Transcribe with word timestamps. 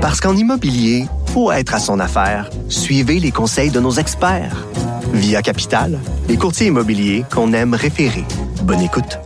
Parce 0.00 0.18
qu'en 0.18 0.34
immobilier, 0.34 1.06
faut 1.26 1.52
être 1.52 1.74
à 1.74 1.78
son 1.78 2.00
affaire. 2.00 2.48
Suivez 2.70 3.20
les 3.20 3.30
conseils 3.30 3.70
de 3.70 3.80
nos 3.80 3.92
experts. 3.92 4.66
Via 5.12 5.42
Capital, 5.42 5.98
les 6.26 6.38
courtiers 6.38 6.68
immobiliers 6.68 7.24
qu'on 7.30 7.52
aime 7.52 7.74
référer. 7.74 8.24
Bonne 8.62 8.80
écoute. 8.80 9.18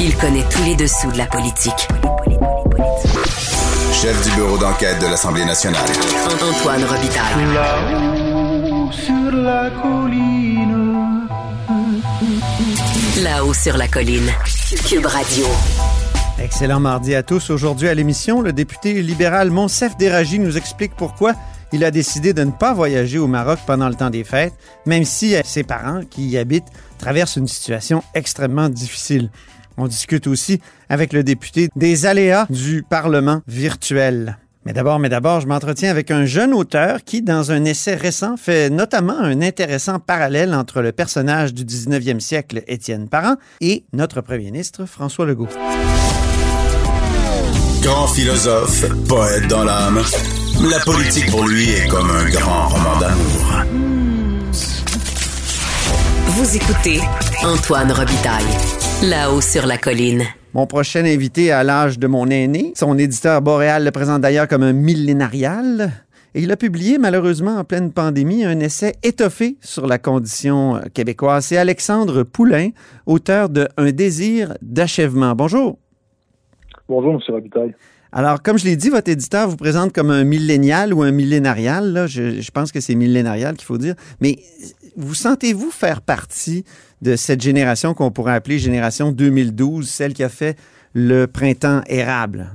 Il 0.00 0.16
connaît 0.16 0.44
tous 0.50 0.62
les 0.62 0.76
dessous 0.76 1.12
de 1.12 1.18
la 1.18 1.26
politique. 1.26 1.88
Chef 3.92 4.24
du 4.24 4.34
bureau 4.34 4.56
d'enquête 4.56 4.98
de 5.00 5.06
l'Assemblée 5.06 5.44
nationale. 5.44 5.88
Antoine 6.42 6.84
Robitaille. 6.84 7.44
Là-haut 7.52 8.92
sur 8.92 9.32
la 9.32 9.70
colline. 9.82 11.28
Là-haut 13.22 13.54
sur 13.54 13.76
la 13.76 13.88
colline. 13.88 14.30
Cube 14.88 15.06
Radio. 15.06 15.46
Excellent 16.46 16.78
mardi 16.78 17.12
à 17.16 17.24
tous. 17.24 17.50
Aujourd'hui 17.50 17.88
à 17.88 17.94
l'émission, 17.94 18.40
le 18.40 18.52
député 18.52 19.02
libéral 19.02 19.50
Monsef 19.50 19.96
Déragi 19.96 20.38
nous 20.38 20.56
explique 20.56 20.94
pourquoi 20.94 21.34
il 21.72 21.82
a 21.82 21.90
décidé 21.90 22.34
de 22.34 22.44
ne 22.44 22.52
pas 22.52 22.72
voyager 22.72 23.18
au 23.18 23.26
Maroc 23.26 23.58
pendant 23.66 23.88
le 23.88 23.96
temps 23.96 24.10
des 24.10 24.22
fêtes, 24.22 24.52
même 24.86 25.04
si 25.04 25.34
ses 25.42 25.64
parents 25.64 26.02
qui 26.08 26.24
y 26.28 26.38
habitent 26.38 26.70
traversent 26.98 27.34
une 27.34 27.48
situation 27.48 28.04
extrêmement 28.14 28.68
difficile. 28.68 29.30
On 29.76 29.88
discute 29.88 30.28
aussi 30.28 30.60
avec 30.88 31.12
le 31.12 31.24
député 31.24 31.68
des 31.74 32.06
aléas 32.06 32.46
du 32.48 32.84
Parlement 32.88 33.42
virtuel. 33.48 34.38
Mais 34.64 34.72
d'abord, 34.72 35.00
mais 35.00 35.08
d'abord, 35.08 35.40
je 35.40 35.48
m'entretiens 35.48 35.90
avec 35.90 36.12
un 36.12 36.26
jeune 36.26 36.54
auteur 36.54 37.02
qui, 37.02 37.22
dans 37.22 37.50
un 37.50 37.64
essai 37.64 37.96
récent, 37.96 38.36
fait 38.36 38.70
notamment 38.70 39.18
un 39.18 39.42
intéressant 39.42 39.98
parallèle 39.98 40.54
entre 40.54 40.80
le 40.80 40.92
personnage 40.92 41.54
du 41.54 41.64
19e 41.64 42.20
siècle, 42.20 42.62
Étienne 42.68 43.08
Parent, 43.08 43.34
et 43.60 43.84
notre 43.92 44.20
premier 44.20 44.44
ministre, 44.44 44.84
François 44.86 45.26
Legault. 45.26 45.48
Grand 47.86 48.08
philosophe, 48.08 48.84
poète 49.06 49.46
dans 49.46 49.62
l'âme, 49.62 50.02
la 50.68 50.80
politique 50.80 51.30
pour 51.30 51.46
lui 51.46 51.70
est 51.70 51.86
comme 51.86 52.10
un 52.10 52.28
grand 52.30 52.66
roman 52.66 52.98
d'amour. 52.98 53.62
Vous 56.26 56.56
écoutez 56.56 57.00
Antoine 57.44 57.92
Robitaille. 57.92 58.44
Là-haut 59.04 59.40
sur 59.40 59.66
la 59.66 59.78
colline. 59.78 60.24
Mon 60.52 60.66
prochain 60.66 61.04
invité 61.04 61.52
à 61.52 61.62
l'âge 61.62 62.00
de 62.00 62.08
mon 62.08 62.28
aîné, 62.28 62.72
son 62.74 62.98
éditeur 62.98 63.40
Boréal 63.40 63.84
le 63.84 63.92
présente 63.92 64.20
d'ailleurs 64.20 64.48
comme 64.48 64.64
un 64.64 64.72
millénarial. 64.72 65.92
Et 66.34 66.42
il 66.42 66.50
a 66.50 66.56
publié, 66.56 66.98
malheureusement, 66.98 67.56
en 67.56 67.62
pleine 67.62 67.92
pandémie, 67.92 68.44
un 68.44 68.58
essai 68.58 68.96
étoffé 69.04 69.58
sur 69.60 69.86
la 69.86 69.98
condition 69.98 70.80
québécoise. 70.92 71.46
C'est 71.46 71.56
Alexandre 71.56 72.24
Poulain, 72.24 72.70
auteur 73.06 73.48
de 73.48 73.68
Un 73.76 73.92
désir 73.92 74.54
d'achèvement. 74.60 75.36
Bonjour. 75.36 75.78
Bonjour, 76.88 77.14
M. 77.14 77.20
Robitaille. 77.28 77.74
Alors, 78.12 78.42
comme 78.42 78.58
je 78.58 78.64
l'ai 78.64 78.76
dit, 78.76 78.88
votre 78.88 79.10
éditeur 79.10 79.48
vous 79.48 79.56
présente 79.56 79.92
comme 79.92 80.10
un 80.10 80.24
millénial 80.24 80.94
ou 80.94 81.02
un 81.02 81.10
millénarial. 81.10 81.92
Là. 81.92 82.06
Je, 82.06 82.40
je 82.40 82.50
pense 82.50 82.72
que 82.72 82.80
c'est 82.80 82.94
millénarial 82.94 83.56
qu'il 83.56 83.66
faut 83.66 83.78
dire. 83.78 83.94
Mais 84.20 84.36
vous 84.96 85.14
sentez-vous 85.14 85.70
faire 85.70 86.00
partie 86.00 86.64
de 87.02 87.16
cette 87.16 87.42
génération 87.42 87.94
qu'on 87.94 88.10
pourrait 88.10 88.34
appeler 88.34 88.58
génération 88.58 89.12
2012, 89.12 89.88
celle 89.88 90.14
qui 90.14 90.24
a 90.24 90.28
fait 90.28 90.56
le 90.94 91.26
printemps 91.26 91.82
érable? 91.88 92.46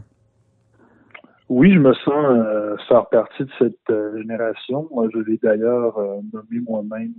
Oui, 1.49 1.73
je 1.73 1.79
me 1.79 1.93
sens 1.93 2.13
euh, 2.15 2.77
faire 2.87 3.07
partie 3.07 3.43
de 3.43 3.51
cette 3.59 3.89
euh, 3.89 4.17
génération. 4.17 4.87
Moi, 4.91 5.09
je 5.13 5.19
l'ai 5.19 5.37
d'ailleurs 5.43 5.97
euh, 5.97 6.21
nommé 6.33 6.63
moi-même 6.65 7.13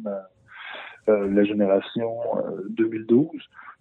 la 1.06 1.44
génération 1.44 2.10
2012. 2.70 3.28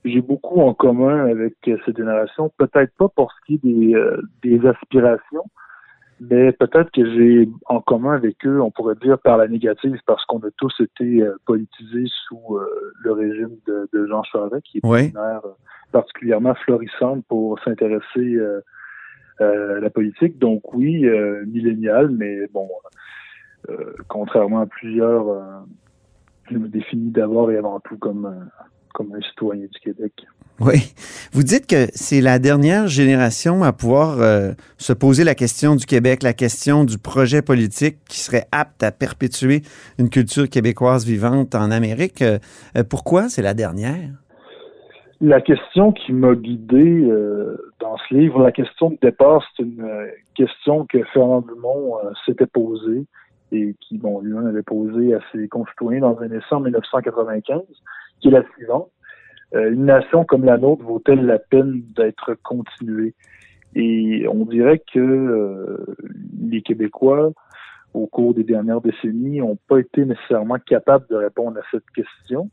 J'ai 0.04 0.22
beaucoup 0.22 0.60
en 0.62 0.74
commun 0.74 1.28
avec 1.28 1.54
cette 1.64 1.98
génération, 1.98 2.52
peut-être 2.58 2.92
pas 2.98 3.08
pour 3.10 3.32
ce 3.32 3.46
qui 3.46 3.54
est 3.56 3.64
des, 3.64 3.96
des 4.42 4.68
aspirations, 4.68 5.46
mais 6.20 6.52
peut-être 6.54 6.90
que 6.92 7.06
j'ai 7.14 7.48
en 7.66 7.82
commun 7.82 8.14
avec 8.14 8.46
eux, 8.46 8.60
on 8.62 8.72
pourrait 8.72 8.96
dire 8.96 9.20
par 9.20 9.38
la 9.38 9.48
négative, 9.48 10.00
parce 10.08 10.26
qu'on 10.26 10.40
a 10.40 10.50
tous 10.58 10.74
été 10.80 11.24
politisés 11.46 12.08
sous 12.28 12.58
le 13.04 13.12
régime 13.12 13.58
de, 13.68 13.88
de, 13.94 14.08
Jean 14.08 14.24
Charest, 14.24 14.64
qui 14.64 14.80
est 14.80 14.82
oui. 14.84 15.10
une 15.10 15.18
ère 15.18 15.42
particulièrement 15.92 16.56
florissante 16.56 17.24
pour 17.28 17.60
s'intéresser 17.60 18.40
euh, 19.42 19.80
la 19.80 19.90
politique. 19.90 20.38
Donc 20.38 20.74
oui, 20.74 21.06
euh, 21.06 21.44
millénial, 21.48 22.10
mais 22.10 22.46
bon, 22.54 22.70
euh, 23.70 23.94
contrairement 24.08 24.60
à 24.60 24.66
plusieurs, 24.68 25.64
je 26.50 26.58
me 26.58 26.68
définis 26.68 27.12
d'abord 27.12 27.52
et 27.52 27.58
avant 27.58 27.80
tout 27.80 27.98
comme, 27.98 28.50
comme 28.94 29.14
un 29.14 29.22
citoyen 29.22 29.66
du 29.66 29.80
Québec. 29.80 30.14
Oui. 30.60 30.94
Vous 31.32 31.42
dites 31.42 31.66
que 31.66 31.88
c'est 31.94 32.22
la 32.22 32.38
dernière 32.38 32.88
génération 32.88 33.64
à 33.64 33.74
pouvoir 33.74 34.22
euh, 34.22 34.52
se 34.78 34.94
poser 34.94 35.24
la 35.24 35.34
question 35.34 35.76
du 35.76 35.86
Québec, 35.86 36.22
la 36.22 36.34
question 36.34 36.84
du 36.84 37.00
projet 37.00 37.42
politique 37.42 37.98
qui 38.08 38.20
serait 38.20 38.46
apte 38.52 38.84
à 38.84 38.92
perpétuer 38.92 39.62
une 39.98 40.10
culture 40.10 40.48
québécoise 40.48 41.06
vivante 41.06 41.56
en 41.56 41.72
Amérique. 41.72 42.22
Euh, 42.22 42.38
pourquoi 42.88 43.28
c'est 43.28 43.42
la 43.42 43.56
dernière? 43.56 44.12
La 45.20 45.40
question 45.40 45.92
qui 45.92 46.14
m'a 46.14 46.36
guidé 46.36 47.06
euh, 47.06 47.56
dans 47.80 47.96
ce 47.98 48.16
livre, 48.16 48.42
la 48.42 48.52
question 48.52 48.90
de 48.90 48.98
départ, 49.02 49.44
c'est 49.56 49.64
une 49.64 49.82
euh, 49.82 50.08
question 50.36 50.86
que 50.86 51.04
Fernand 51.14 51.42
Dumont 51.42 51.98
euh, 51.98 52.10
s'était 52.26 52.48
posée 52.48 53.06
et 53.52 53.76
qui, 53.82 53.98
bon, 53.98 54.22
lui-même 54.22 54.48
avait 54.48 54.64
posé 54.64 55.14
à 55.14 55.20
ses 55.32 55.48
concitoyens 55.48 56.02
dans 56.02 56.20
un 56.20 56.32
essai 56.32 56.46
en 56.52 56.62
1995, 56.62 57.62
qui 58.20 58.28
est 58.28 58.32
la 58.32 58.44
suivante. 58.56 58.90
une 59.54 59.86
nation 59.86 60.24
comme 60.24 60.46
la 60.46 60.58
nôtre 60.58 60.84
vaut-elle 60.84 61.26
la 61.26 61.40
peine 61.40 61.82
d'être 61.96 62.36
continuée? 62.44 63.14
Et 63.76 64.26
on 64.28 64.46
dirait 64.46 64.82
que 64.94 65.86
les 66.42 66.62
Québécois, 66.62 67.32
au 67.94 68.08
cours 68.08 68.34
des 68.34 68.44
dernières 68.44 68.82
décennies, 68.82 69.40
n'ont 69.40 69.58
pas 69.68 69.80
été 69.80 70.06
nécessairement 70.06 70.58
capables 70.60 71.06
de 71.10 71.16
répondre 71.16 71.58
à 71.58 71.64
cette 71.72 71.90
question. 71.96 72.50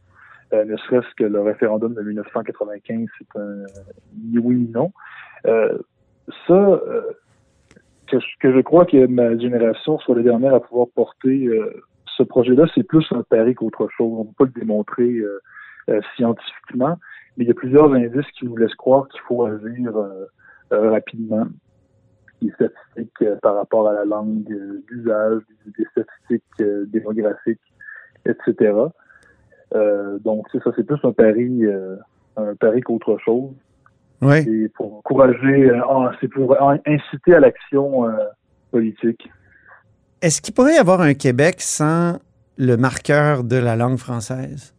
Euh, 0.52 0.64
ne 0.64 0.76
serait-ce 0.76 1.14
que 1.16 1.24
le 1.24 1.40
référendum 1.42 1.94
de 1.94 2.02
1995, 2.02 3.06
c'est 3.18 3.38
un 3.38 3.64
ni 4.24 4.38
oui 4.38 4.56
ni 4.56 4.68
non. 4.70 4.92
Euh, 5.46 5.78
ça, 6.46 6.54
euh, 6.54 7.02
que, 8.10 8.16
que, 8.40 8.52
je 8.52 8.60
crois 8.60 8.84
que 8.84 9.06
ma 9.06 9.36
génération 9.38 9.98
soit 9.98 10.16
la 10.16 10.22
dernière 10.22 10.54
à 10.54 10.60
pouvoir 10.60 10.88
porter 10.94 11.48
ce 12.16 12.22
projet-là, 12.22 12.66
c'est 12.74 12.82
plus 12.82 13.06
un 13.12 13.22
pari 13.22 13.54
qu'autre 13.54 13.88
chose. 13.96 14.12
On 14.12 14.24
ne 14.24 14.28
peut 14.28 14.34
pas 14.38 14.44
le 14.44 14.60
démontrer 14.60 15.22
scientifiquement, 16.16 16.96
mais 17.36 17.44
il 17.44 17.48
y 17.48 17.50
a 17.50 17.54
plusieurs 17.54 17.92
indices 17.92 18.30
qui 18.38 18.46
nous 18.46 18.56
laissent 18.56 18.74
croire 18.74 19.08
qu'il 19.08 19.20
faut 19.22 19.44
agir 19.44 19.92
rapidement. 20.70 21.46
Des 22.40 22.52
statistiques 22.52 23.24
par 23.42 23.56
rapport 23.56 23.88
à 23.88 23.92
la 23.92 24.04
langue 24.04 24.44
d'usage, 24.88 25.42
des 25.76 25.84
statistiques 25.86 26.90
démographiques, 26.92 27.60
etc. 28.26 28.72
Euh, 29.74 30.18
donc, 30.18 30.46
c'est 30.52 30.62
ça, 30.62 30.70
c'est 30.76 30.84
plus 30.84 30.98
un 31.02 31.12
pari, 31.12 31.64
euh, 31.64 31.96
un 32.36 32.54
pari 32.54 32.80
qu'autre 32.80 33.18
chose. 33.18 33.50
Oui. 34.20 34.44
C'est 34.44 34.72
pour 34.74 34.98
encourager, 34.98 35.70
euh, 35.70 35.80
c'est 36.20 36.28
pour 36.28 36.56
inciter 36.86 37.34
à 37.34 37.40
l'action 37.40 38.04
politique. 38.70 39.30
Est-ce 40.20 40.42
qu'il 40.42 40.52
pourrait 40.52 40.74
y 40.74 40.78
avoir 40.78 41.00
un 41.00 41.14
Québec 41.14 41.56
sans 41.60 42.18
le 42.56 42.76
marqueur 42.76 43.44
de 43.44 43.56
la 43.56 43.76
langue 43.76 43.98
française? 43.98 44.74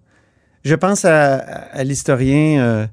Je 0.63 0.75
pense 0.75 1.05
à, 1.05 1.35
à 1.37 1.83
l'historien 1.85 2.61
euh, 2.61 2.87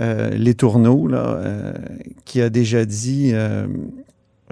euh, 0.00 0.30
Les 0.30 0.54
Tourneaux, 0.54 1.08
là, 1.08 1.26
euh, 1.26 1.72
qui 2.24 2.40
a 2.40 2.48
déjà 2.48 2.84
dit 2.84 3.34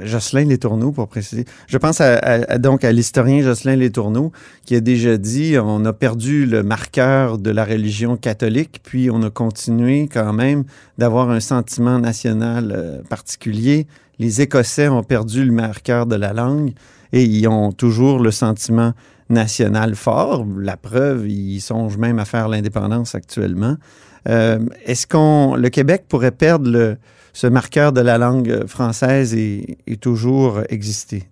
Jocelyn 0.03 0.47
Letourneau, 0.47 0.92
pour 0.92 1.09
préciser. 1.09 1.44
Je 1.66 1.78
pense 1.78 2.00
à, 2.00 2.59
donc 2.59 2.84
à 2.84 2.92
l'historien 2.92 3.42
Jocelyn 3.42 3.76
Letourneau, 3.76 4.32
qui 4.64 4.75
a 4.76 4.81
déjà 4.81 5.16
dit 5.16 5.56
on 5.59 5.84
a 5.84 5.92
perdu 5.92 6.47
le 6.47 6.62
marqueur 6.62 7.38
de 7.38 7.50
la 7.50 7.64
religion 7.64 8.16
catholique, 8.16 8.81
puis 8.82 9.10
on 9.10 9.22
a 9.22 9.31
continué 9.31 10.09
quand 10.12 10.32
même 10.32 10.64
d'avoir 10.98 11.31
un 11.31 11.41
sentiment 11.41 11.98
national 11.98 12.72
euh, 12.75 13.03
particulier. 13.09 13.86
Les 14.19 14.41
Écossais 14.41 14.89
ont 14.89 15.03
perdu 15.03 15.45
le 15.45 15.53
marqueur 15.53 16.06
de 16.06 16.16
la 16.16 16.33
langue 16.33 16.72
et 17.12 17.22
ils 17.22 17.47
ont 17.48 17.72
toujours 17.72 18.18
le 18.18 18.30
sentiment 18.30 18.92
national 19.30 19.94
fort. 19.94 20.47
La 20.59 20.77
preuve, 20.77 21.28
ils 21.28 21.60
songent 21.60 21.98
même 21.98 22.18
à 22.18 22.24
faire 22.24 22.48
l'indépendance 22.48 23.15
actuellement. 23.15 23.77
Euh, 24.28 24.59
Est-ce 24.84 25.06
qu'on 25.06 25.54
le 25.54 25.68
Québec 25.68 26.04
pourrait 26.09 26.33
perdre 26.33 26.71
le 26.71 26.97
ce 27.33 27.47
marqueur 27.47 27.92
de 27.92 28.01
la 28.01 28.19
langue 28.19 28.66
française 28.66 29.36
est, 29.36 30.01
toujours 30.01 30.60
existé? 30.69 31.25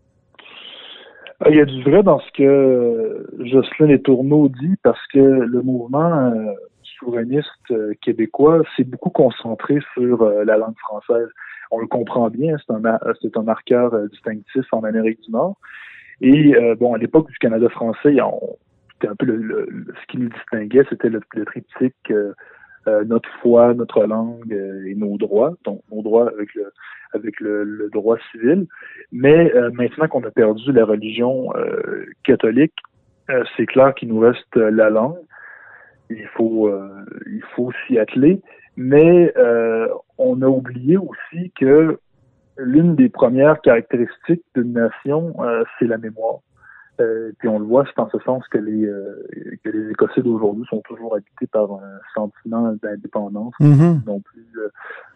Ah, 1.41 1.51
il 1.51 1.57
y 1.57 1.61
a 1.61 1.65
du 1.65 1.83
vrai 1.83 2.03
dans 2.03 2.19
ce 2.19 2.31
que 2.33 3.27
Jocelyn 3.41 3.89
Letourneau 3.89 4.49
dit 4.49 4.77
parce 4.83 5.05
que 5.13 5.19
le 5.19 5.63
mouvement 5.63 6.33
euh, 6.33 6.53
souverainiste 6.99 7.51
euh, 7.71 7.93
québécois 8.01 8.63
s'est 8.77 8.85
beaucoup 8.85 9.11
concentré 9.11 9.79
sur 9.95 10.23
euh, 10.23 10.45
la 10.45 10.57
langue 10.57 10.79
française. 10.79 11.29
On 11.71 11.79
le 11.79 11.87
comprend 11.87 12.31
bien, 12.31 12.57
c'est 12.59 12.73
un, 12.73 12.81
c'est 13.21 13.37
un 13.37 13.43
marqueur 13.43 14.09
distinctif 14.09 14.65
en 14.73 14.85
Amérique 14.85 15.21
du 15.23 15.33
Nord. 15.33 15.57
Et 16.21 16.55
bon, 16.79 16.95
à 16.95 16.99
l'époque 16.99 17.29
du 17.29 17.37
Canada 17.39 17.69
français, 17.69 18.17
c'était 18.93 19.09
un 19.09 19.17
peu 19.17 19.27
ce 19.27 20.07
qui 20.09 20.17
nous 20.17 20.31
distinguait, 20.31 20.87
c'était 20.89 21.11
le, 21.11 21.21
le 21.35 21.45
triptyque 21.45 22.13
euh, 22.89 23.05
notre 23.05 23.29
foi, 23.41 23.75
notre 23.75 24.05
langue 24.05 24.53
euh, 24.53 24.87
et 24.87 24.95
nos 24.95 25.17
droits, 25.17 25.55
donc 25.65 25.81
nos 25.91 26.03
droits 26.03 26.29
avec 26.29 26.55
le 26.55 26.73
avec 27.13 27.41
le, 27.41 27.89
droit 27.93 28.17
civil. 28.31 28.67
Mais 29.11 29.53
euh, 29.55 29.71
maintenant 29.73 30.07
qu'on 30.07 30.23
a 30.23 30.31
perdu 30.31 30.71
la 30.73 30.85
religion 30.85 31.49
catholique, 32.25 32.75
c'est 33.57 33.67
clair 33.67 33.95
qu'il 33.95 34.09
nous 34.09 34.21
reste 34.21 34.57
la 34.57 34.91
langue. 34.91 35.19
Il 36.11 36.27
faut 36.35 36.71
il 37.27 37.43
faut 37.55 37.73
s'y 37.87 37.99
atteler. 37.99 38.41
Mais 38.77 39.33
on 40.19 40.43
a 40.43 40.47
oublié 40.47 40.97
aussi 40.97 41.51
que 41.59 41.99
l'une 42.59 42.95
des 42.95 43.09
premières 43.09 43.61
caractéristiques 43.63 44.45
d'une 44.55 44.75
nation, 44.75 45.35
c'est 45.79 45.87
la 45.87 45.99
mémoire. 45.99 46.41
Euh, 47.01 47.33
puis 47.39 47.49
on 47.49 47.59
le 47.59 47.67
voit, 47.67 47.85
c'est 47.87 48.01
en 48.01 48.09
ce 48.09 48.19
sens 48.21 48.47
que 48.49 48.59
les, 48.59 48.87
euh, 48.87 49.23
que 49.63 49.71
les 49.71 49.91
Écossais 49.91 50.23
d'aujourd'hui 50.23 50.65
sont 50.69 50.81
toujours 50.81 51.15
habités 51.15 51.47
par 51.47 51.71
un 51.73 51.99
sentiment 52.15 52.73
d'indépendance, 52.83 53.55
mm-hmm. 53.61 54.07
non 54.07 54.21
plus 54.21 54.47
euh, 54.59 54.69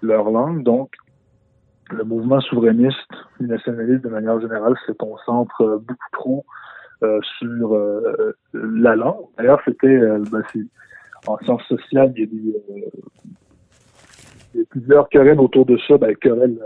leur 0.02 0.30
langue. 0.30 0.62
Donc, 0.62 0.94
le 1.90 2.04
mouvement 2.04 2.40
souverainiste, 2.40 3.10
nationaliste 3.40 4.04
de 4.04 4.10
manière 4.10 4.40
générale, 4.40 4.74
se 4.86 4.92
concentre 4.92 5.82
beaucoup 5.86 6.10
trop 6.12 6.44
sur 7.38 7.76
la 8.52 8.94
langue. 8.94 9.24
D'ailleurs, 9.38 9.60
c'était 9.64 9.98
ben, 10.30 10.44
en 11.26 11.38
sciences 11.38 11.64
sociales, 11.64 12.12
il 12.14 12.20
y 12.20 12.22
a 12.22 12.26
des 12.26 12.90
il 14.54 14.60
y 14.60 14.62
a 14.62 14.66
plusieurs 14.68 15.08
querelles 15.08 15.40
autour 15.40 15.66
de 15.66 15.78
ça, 15.86 15.96
ben, 15.98 16.14
querelles, 16.16 16.58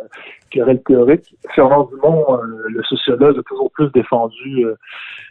querelles 0.51 0.83
théoriques. 0.83 1.35
Fernand 1.55 1.85
Dumont, 1.85 2.25
euh, 2.31 2.69
le 2.69 2.83
sociologue, 2.85 3.39
a 3.39 3.43
toujours 3.43 3.71
plus 3.73 3.91
défendu 3.93 4.65
euh, 4.65 4.75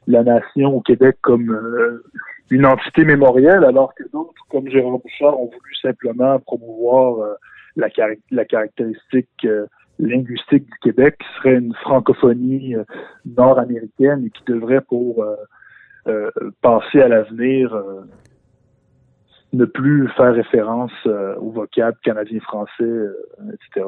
la 0.07 0.23
nation 0.23 0.75
au 0.75 0.81
Québec 0.81 1.17
comme 1.21 1.49
euh, 1.49 2.03
une 2.49 2.65
entité 2.65 3.05
mémorielle, 3.05 3.63
alors 3.63 3.93
que 3.95 4.03
d'autres, 4.11 4.33
comme 4.49 4.69
Gérard 4.69 4.99
Bouchard, 4.99 5.39
ont 5.39 5.45
voulu 5.45 5.75
simplement 5.81 6.39
promouvoir 6.39 7.37
la, 7.75 7.89
caractéristique 8.45 9.47
linguistique 9.97 10.65
du 10.65 10.79
Québec, 10.81 11.17
qui 11.19 11.27
serait 11.37 11.55
une 11.55 11.73
francophonie 11.75 12.75
nord-américaine 13.25 14.25
et 14.25 14.29
qui 14.29 14.43
devrait, 14.45 14.81
pour 14.81 15.25
passer 16.61 17.01
à 17.01 17.07
l'avenir, 17.07 17.75
ne 19.53 19.65
plus 19.65 20.09
faire 20.17 20.33
référence 20.33 20.91
euh, 21.05 21.35
au 21.37 21.51
vocable 21.51 21.97
canadien-français, 22.03 22.71
euh, 22.81 23.13
etc. 23.53 23.87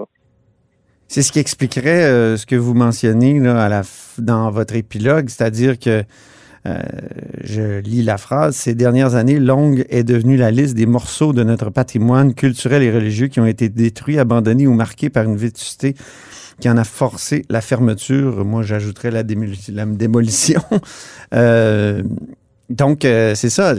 C'est 1.08 1.22
ce 1.22 1.32
qui 1.32 1.40
expliquerait 1.40 2.06
euh, 2.06 2.38
ce 2.38 2.46
que 2.46 2.56
vous 2.56 2.74
mentionnez 2.74 3.40
dans 4.20 4.50
votre 4.52 4.76
épilogue, 4.76 5.30
c'est-à-dire 5.30 5.78
que 5.80 6.04
je 7.44 7.78
lis 7.82 8.02
la 8.02 8.18
phrase, 8.18 8.56
ces 8.56 8.74
dernières 8.74 9.14
années, 9.14 9.38
longue 9.38 9.86
est 9.90 10.04
devenue 10.04 10.36
la 10.36 10.50
liste 10.50 10.76
des 10.76 10.88
morceaux 10.88 11.32
de 11.32 11.44
notre 11.44 11.70
patrimoine 11.70 12.34
culturel 12.34 12.82
et 12.82 12.92
religieux 12.92 13.28
qui 13.28 13.40
ont 13.40 13.46
été 13.46 13.70
détruits, 13.70 14.18
abandonnés 14.18 14.66
ou 14.66 14.74
marqués 14.74 15.12
par 15.12 15.26
une 15.26 15.36
vétusté 15.36 15.94
qui 16.60 16.68
en 16.68 16.78
a 16.78 16.84
forcé 16.84 17.46
la 17.50 17.62
fermeture. 17.62 18.44
Moi, 18.46 18.64
j'ajouterais 18.64 19.12
la, 19.12 19.22
démolition. 19.22 20.62
Donc, 22.70 23.06
euh, 23.06 23.36
c'est 23.36 23.50
ça. 23.50 23.74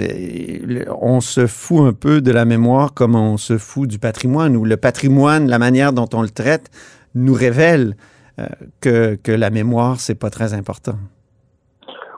On 1.01 1.21
se 1.21 1.47
fout 1.47 1.81
un 1.81 1.93
peu 1.93 2.21
de 2.21 2.31
la 2.31 2.45
mémoire 2.45 2.95
comme 2.95 3.17
on 3.17 3.37
se 3.37 3.59
fout 3.59 3.89
du 3.89 3.99
patrimoine, 3.99 4.57
ou 4.57 4.65
le 4.65 4.77
patrimoine, 4.77 5.49
la 5.49 5.59
manière 5.59 5.93
dont 5.93 6.09
on 6.15 6.23
le 6.23 6.29
traite, 6.29 6.71
nous 7.15 7.35
révèle 7.35 7.95
euh, 8.39 8.47
que, 8.81 9.17
que 9.17 9.33
la 9.33 9.51
mémoire, 9.51 9.97
c'est 9.97 10.19
pas 10.19 10.31
très 10.31 10.55
important. 10.55 10.95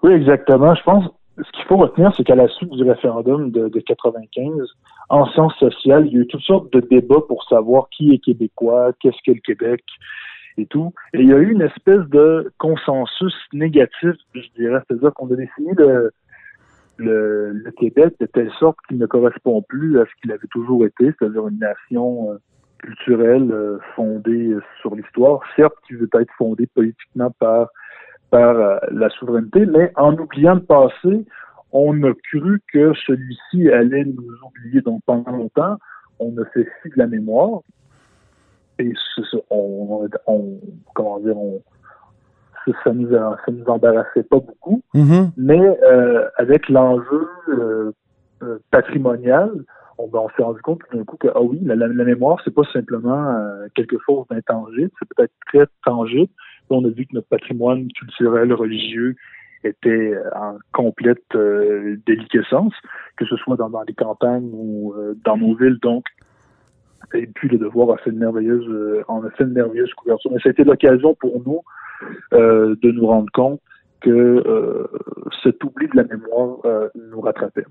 Oui, 0.02 0.12
exactement. 0.12 0.74
Je 0.74 0.82
pense 0.82 1.04
ce 1.38 1.52
qu'il 1.52 1.64
faut 1.66 1.76
retenir, 1.76 2.12
c'est 2.16 2.24
qu'à 2.24 2.34
la 2.34 2.48
suite 2.48 2.70
du 2.70 2.82
référendum 2.82 3.50
de, 3.50 3.68
de 3.68 3.80
95, 3.80 4.50
en 5.08 5.26
sciences 5.26 5.56
sociales, 5.56 6.06
il 6.06 6.12
y 6.12 6.16
a 6.16 6.20
eu 6.20 6.26
toutes 6.26 6.42
sortes 6.42 6.72
de 6.72 6.80
débats 6.80 7.22
pour 7.26 7.44
savoir 7.44 7.88
qui 7.90 8.12
est 8.12 8.18
québécois, 8.18 8.92
qu'est-ce 9.00 9.18
que 9.24 9.32
le 9.32 9.40
Québec 9.40 9.82
et 10.58 10.66
tout. 10.66 10.92
Et 11.14 11.20
il 11.20 11.28
y 11.28 11.32
a 11.32 11.38
eu 11.38 11.52
une 11.52 11.62
espèce 11.62 12.04
de 12.08 12.52
consensus 12.58 13.34
négatif, 13.52 14.14
je 14.34 14.40
dirais. 14.58 14.80
C'est-à-dire 14.86 15.14
qu'on 15.14 15.30
a 15.30 15.36
défini 15.36 15.70
le, 15.76 16.12
Québec 17.78 18.14
de 18.20 18.26
telle 18.26 18.50
sorte 18.58 18.78
qu'il 18.88 18.98
ne 18.98 19.06
correspond 19.06 19.62
plus 19.62 20.00
à 20.00 20.04
ce 20.04 20.10
qu'il 20.20 20.32
avait 20.32 20.46
toujours 20.50 20.84
été, 20.84 21.12
c'est-à-dire 21.18 21.48
une 21.48 21.58
nation 21.58 22.32
euh, 22.32 22.38
culturelle 22.78 23.50
euh, 23.50 23.78
fondée 23.94 24.56
sur 24.80 24.94
l'histoire, 24.94 25.40
certes 25.56 25.76
qui 25.86 25.94
veut 25.94 26.08
être 26.14 26.32
fondée 26.36 26.66
politiquement 26.66 27.30
par 27.38 27.68
par 28.30 28.56
euh, 28.56 28.76
la 28.90 29.08
souveraineté, 29.10 29.64
mais 29.66 29.90
en 29.96 30.14
oubliant 30.14 30.54
le 30.54 30.62
passé, 30.62 31.24
on 31.72 32.02
a 32.02 32.12
cru 32.30 32.60
que 32.72 32.92
celui-ci 33.06 33.70
allait 33.70 34.04
nous 34.04 34.34
oublier. 34.46 34.80
Donc 34.82 35.02
pendant 35.06 35.32
longtemps, 35.32 35.76
on 36.18 36.36
a 36.38 36.44
fait 36.46 36.66
fi 36.82 36.90
de 36.90 36.98
la 36.98 37.06
mémoire 37.06 37.60
et 38.78 38.92
on, 39.50 40.08
on, 40.26 40.60
comment 40.94 41.20
dire, 41.20 41.36
on, 41.36 41.62
ça 42.84 42.92
nous, 42.92 43.10
ça 43.10 43.36
nous 43.48 43.64
embarrassait 43.64 44.22
pas 44.22 44.40
beaucoup. 44.40 44.82
Mm-hmm. 44.94 45.30
Mais 45.36 45.60
euh, 45.60 46.28
avec 46.36 46.68
l'enjeu 46.68 47.28
euh, 47.48 47.92
euh, 48.42 48.58
patrimonial, 48.70 49.50
on, 49.98 50.08
ben, 50.08 50.20
on 50.20 50.28
s'est 50.30 50.42
rendu 50.42 50.60
compte 50.62 50.80
d'un 50.92 51.04
coup 51.04 51.16
que 51.16 51.28
ah 51.34 51.42
oui, 51.42 51.58
la, 51.62 51.74
la, 51.74 52.04
mémoire, 52.04 52.40
c'est 52.44 52.54
pas 52.54 52.62
simplement 52.72 53.36
quelque 53.74 53.96
chose 54.06 54.26
d'intangible, 54.30 54.90
c'est 54.98 55.08
peut-être 55.14 55.32
très 55.46 55.66
tangible. 55.84 56.30
on 56.70 56.84
a 56.84 56.88
vu 56.88 57.06
que 57.06 57.14
notre 57.14 57.28
patrimoine 57.28 57.88
culturel, 57.88 58.52
religieux 58.52 59.16
était 59.64 60.16
en 60.36 60.56
complète 60.72 61.24
déliquescence, 62.06 62.74
que 63.16 63.26
ce 63.26 63.36
soit 63.38 63.56
dans, 63.56 63.70
dans 63.70 63.82
les 63.82 63.94
campagnes 63.94 64.48
ou 64.52 64.94
dans 65.24 65.36
nos 65.36 65.56
villes. 65.56 65.78
Donc, 65.82 66.04
et 67.12 67.26
puis 67.26 67.48
le 67.48 67.58
devoir 67.58 67.90
a 67.90 67.96
fait 67.98 68.10
une 68.10 68.18
merveilleuse, 68.18 69.04
en 69.08 69.24
a 69.24 69.30
fait 69.30 69.42
une 69.42 69.52
merveilleuse 69.54 69.92
couverture. 69.94 70.30
Mais 70.30 70.38
ça 70.38 70.50
a 70.50 70.52
été 70.52 70.62
l'occasion 70.62 71.16
pour 71.16 71.42
nous 71.44 71.62
euh, 72.32 72.76
de 72.82 72.90
nous 72.90 73.06
rendre 73.06 73.30
compte 73.32 73.60
que 74.00 74.10
euh, 74.10 74.86
cet 75.42 75.62
oubli 75.64 75.86
de 75.88 75.96
la 75.96 76.04
mémoire 76.04 76.58
euh, 76.64 76.88
nous 77.10 77.20
rattrapait. 77.20 77.64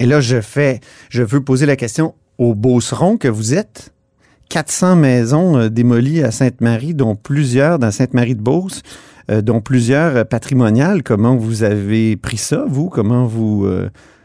Et 0.00 0.06
là, 0.06 0.20
je 0.20 0.40
fais, 0.40 0.80
je 1.10 1.22
veux 1.22 1.42
poser 1.42 1.66
la 1.66 1.76
question 1.76 2.14
au 2.38 2.54
Beauceron 2.54 3.16
que 3.16 3.28
vous 3.28 3.54
êtes. 3.54 3.92
400 4.50 4.96
maisons 4.96 5.68
démolies 5.68 6.22
à 6.22 6.30
Sainte-Marie, 6.30 6.94
dont 6.94 7.14
plusieurs 7.16 7.78
dans 7.78 7.90
Sainte-Marie-de-Beauce, 7.90 8.82
dont 9.42 9.60
plusieurs 9.60 10.26
patrimoniales. 10.26 11.02
Comment 11.02 11.36
vous 11.36 11.62
avez 11.62 12.16
pris 12.16 12.36
ça, 12.36 12.64
vous? 12.68 12.90
Comment 12.90 13.24
vous... 13.24 13.66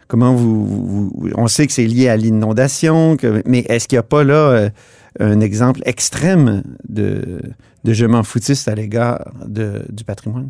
comment 0.08 0.34
vous, 0.34 1.32
On 1.36 1.48
sait 1.48 1.68
que 1.68 1.74
c'est 1.74 1.86
lié 1.86 2.10
à 2.10 2.18
l'inondation, 2.18 3.16
mais 3.46 3.60
est-ce 3.70 3.88
qu'il 3.88 3.96
n'y 3.96 4.02
a 4.02 4.04
pas 4.04 4.26
là 4.26 4.70
un 5.20 5.40
exemple 5.42 5.82
extrême 5.86 6.64
de, 6.88 7.42
de 7.84 7.94
je 7.94 8.06
m'en 8.06 8.24
foutiste 8.24 8.68
à 8.68 8.76
l'égard 8.76 9.32
du 9.48 10.04
patrimoine? 10.06 10.50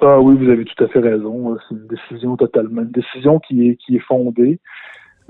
Ah 0.00 0.20
oui, 0.20 0.36
vous 0.36 0.50
avez 0.50 0.64
tout 0.64 0.84
à 0.84 0.88
fait 0.88 1.00
raison. 1.00 1.56
C'est 1.68 1.74
une 1.74 1.86
décision 1.86 2.36
totalement, 2.36 2.82
une 2.82 2.90
décision 2.90 3.40
qui 3.40 3.68
est, 3.68 3.76
qui 3.76 3.96
est 3.96 4.04
fondée, 4.06 4.60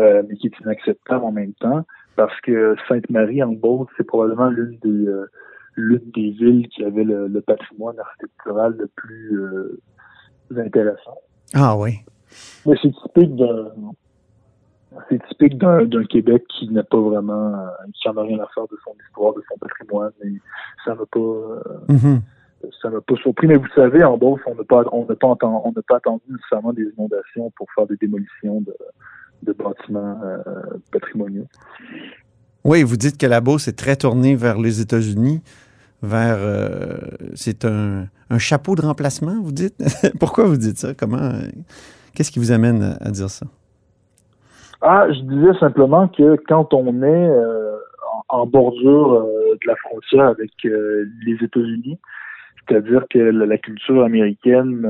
euh, 0.01 0.23
mais 0.29 0.37
qui 0.37 0.49
est 0.49 0.61
inacceptable 0.61 1.25
en 1.25 1.33
même 1.33 1.53
temps, 1.55 1.85
parce 2.17 2.39
que 2.41 2.75
Sainte-Marie 2.89 3.43
en 3.43 3.53
Beauce, 3.53 3.89
c'est 3.97 4.07
probablement 4.07 4.49
l'une 4.49 4.79
des 4.83 5.09
euh, 5.09 5.27
l'une 5.77 6.11
des 6.15 6.31
villes 6.31 6.69
qui 6.69 6.83
avait 6.85 7.05
le, 7.05 7.41
patrimoine 7.43 7.99
architectural 7.99 8.75
le 8.79 8.89
plus 8.97 9.41
euh, 9.41 9.81
intéressant. 10.57 11.19
Ah 11.55 11.77
oui. 11.77 11.99
Mais 12.65 12.75
c'est 12.83 12.93
typique 12.93 13.37
d'un 13.37 13.71
c'est 15.09 15.21
typique 15.29 15.59
d'un 15.59 16.05
Québec 16.05 16.45
qui 16.49 16.69
n'a 16.71 16.83
pas 16.83 17.01
vraiment, 17.01 17.55
euh, 17.55 17.67
qui 17.95 18.09
en 18.09 18.17
a 18.17 18.23
rien 18.23 18.39
à 18.39 18.49
faire 18.55 18.65
de 18.65 18.77
son 18.85 18.93
histoire, 19.07 19.35
de 19.35 19.43
son 19.49 19.59
patrimoine. 19.59 20.13
Et 20.25 20.33
ça 20.85 20.95
m'a 20.95 21.07
pas, 21.07 21.19
euh, 21.19 21.61
mm-hmm. 21.89 22.21
ça 22.83 22.91
m'a 22.91 23.01
pas 23.01 23.17
surpris. 23.17 23.47
Mais 23.47 23.57
vous 23.57 23.69
savez, 23.75 24.05
en 24.05 24.17
Beauce, 24.17 24.41
on 24.47 24.55
n'a 24.55 24.65
pas, 24.65 24.85
on 24.93 25.07
n'a 25.07 25.15
pas, 25.15 25.29
entendu, 25.29 25.57
on 25.65 25.73
n'a 25.73 25.83
pas 25.83 25.97
attendu 25.97 26.23
nécessairement 26.31 26.73
des 26.73 26.85
inondations 26.97 27.51
pour 27.57 27.67
faire 27.75 27.87
des 27.87 27.97
démolitions 27.97 28.61
de, 28.61 28.75
de 29.43 29.53
bâtiments 29.53 30.21
euh, 30.25 30.39
patrimoniaux. 30.93 31.47
Oui, 32.65 32.83
vous 32.83 32.97
dites 32.97 33.19
que 33.19 33.27
la 33.27 33.41
Beauce 33.41 33.69
est 33.69 33.79
très 33.79 33.97
tournée 33.97 34.35
vers 34.35 34.59
les 34.59 34.81
États-Unis, 34.81 35.41
vers, 36.03 36.39
c'est 37.35 37.65
un, 37.65 38.07
un, 38.29 38.39
chapeau 38.39 38.75
de 38.75 38.83
remplacement, 38.83 39.41
vous 39.41 39.53
dites? 39.53 39.77
Pourquoi 40.21 40.47
vous 40.47 40.57
dites 40.57 40.79
ça? 40.79 40.93
Comment 40.93 41.31
Qu'est-ce 42.13 42.33
qui 42.33 42.41
vous 42.41 42.51
amène 42.51 42.97
à 43.01 43.11
dire 43.11 43.31
ça? 43.31 43.47
Ah, 44.83 45.07
je 45.11 45.21
disais 45.21 45.59
simplement 45.59 46.09
que 46.09 46.37
quand 46.49 46.75
on 46.75 47.03
est 47.03 47.29
euh, 47.29 47.77
en, 48.29 48.47
bordure 48.47 49.15
euh, 49.15 49.55
de 49.63 49.67
la 49.67 49.77
frontière 49.77 50.27
avec 50.27 50.51
euh, 50.65 51.07
les 51.25 51.43
États-Unis, 51.43 51.99
c'est-à-dire 52.69 53.05
que 53.09 53.19
la, 53.19 53.59
culture 53.59 54.03
américaine, 54.03 54.83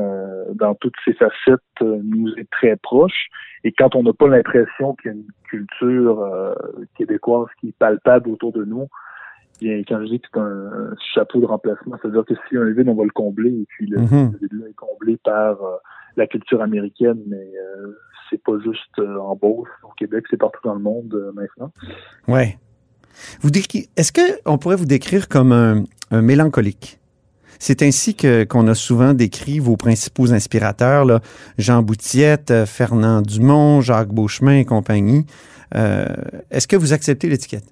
dans 0.55 0.75
toutes 0.77 0.95
ses 1.05 1.13
facettes, 1.13 1.61
nous 1.83 2.33
est 2.39 2.49
très 2.51 2.77
proche. 2.77 3.29
Et 3.65 3.73
quand 3.73 3.95
on 3.95 4.03
n'a 4.03 4.15
pas 4.15 4.29
l'impression 4.29 4.95
qu'il 4.95 5.11
y 5.11 5.15
a 5.15 5.17
une 5.19 5.27
culture 5.45 6.27
québécoise 6.97 7.49
qui 7.61 7.69
est 7.69 7.79
palpable 7.79 8.31
autour 8.31 8.53
de 8.53 8.65
nous, 8.65 8.89
bien, 9.61 9.83
quand 9.87 10.01
je 10.01 10.07
dis 10.07 10.21
que 10.21 10.27
c'est 10.33 10.41
un, 10.41 10.95
chapeau 11.15 11.39
de 11.39 11.45
remplacement, 11.45 11.97
c'est-à-dire 12.01 12.25
que 12.25 12.33
si 12.49 12.57
un 12.57 12.71
vide, 12.71 12.89
on 12.89 12.95
va 12.95 13.05
le 13.05 13.11
combler, 13.11 13.51
et 13.51 13.67
puis 13.69 13.87
le, 13.89 13.99
mm-hmm. 13.99 14.39
vide-là 14.41 14.69
est 14.71 14.77
comblé 14.77 15.19
par 15.23 15.59
la 16.17 16.27
culture 16.27 16.63
américaine, 16.63 17.21
mais 17.27 17.37
euh, 17.37 17.99
c'est 18.31 18.43
pas 18.43 18.59
juste 18.65 18.99
euh, 18.99 19.19
en 19.19 19.37
Beauce, 19.37 19.69
au 19.83 19.93
Québec, 19.97 20.25
c'est 20.31 20.37
partout 20.37 20.61
dans 20.65 20.75
le 20.75 20.81
monde 20.81 21.13
euh, 21.15 21.33
maintenant. 21.33 21.73
Ouais. 22.29 22.59
Vous 23.41 23.51
Est-ce 23.51 24.13
qu'on 24.13 24.59
pourrait 24.59 24.77
vous 24.77 24.87
décrire 24.87 25.29
comme 25.29 25.53
un, 25.53 25.85
un 26.11 26.23
mélancolique? 26.23 26.99
C'est 27.59 27.83
ainsi 27.83 28.15
que 28.15 28.45
qu'on 28.45 28.69
a 28.69 28.75
souvent 28.75 29.15
décrit 29.15 29.59
vos 29.59 29.77
principaux 29.77 30.33
inspirateurs, 30.33 31.07
là, 31.07 31.21
Jean 31.57 31.83
Boutiette, 31.83 32.51
euh, 32.51 32.67
Fernand 32.67 33.23
Dumont, 33.23 33.81
Jacques 33.81 34.13
Beauchemin 34.13 34.59
et 34.59 34.65
compagnie. 34.65 35.25
Euh, 35.75 36.07
Est-ce 36.51 36.69
que 36.69 36.77
vous 36.77 36.93
acceptez 36.93 37.29
l'étiquette? 37.29 37.65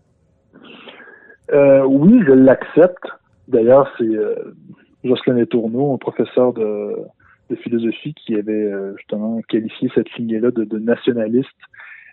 Euh, 1.52 1.84
oui, 1.84 2.22
je 2.26 2.32
l'accepte. 2.32 3.04
D'ailleurs, 3.48 3.90
c'est 3.98 4.04
euh, 4.04 4.54
Jocelyn 5.04 5.44
Tourneau, 5.44 5.94
un 5.94 5.98
professeur 5.98 6.54
de, 6.54 6.96
de 7.50 7.56
philosophie, 7.56 8.14
qui 8.14 8.34
avait 8.34 8.52
euh, 8.52 8.96
justement 8.96 9.40
qualifié 9.48 9.90
cette 9.94 10.10
lignée-là 10.16 10.50
de, 10.50 10.78
nationaliste 10.78 11.48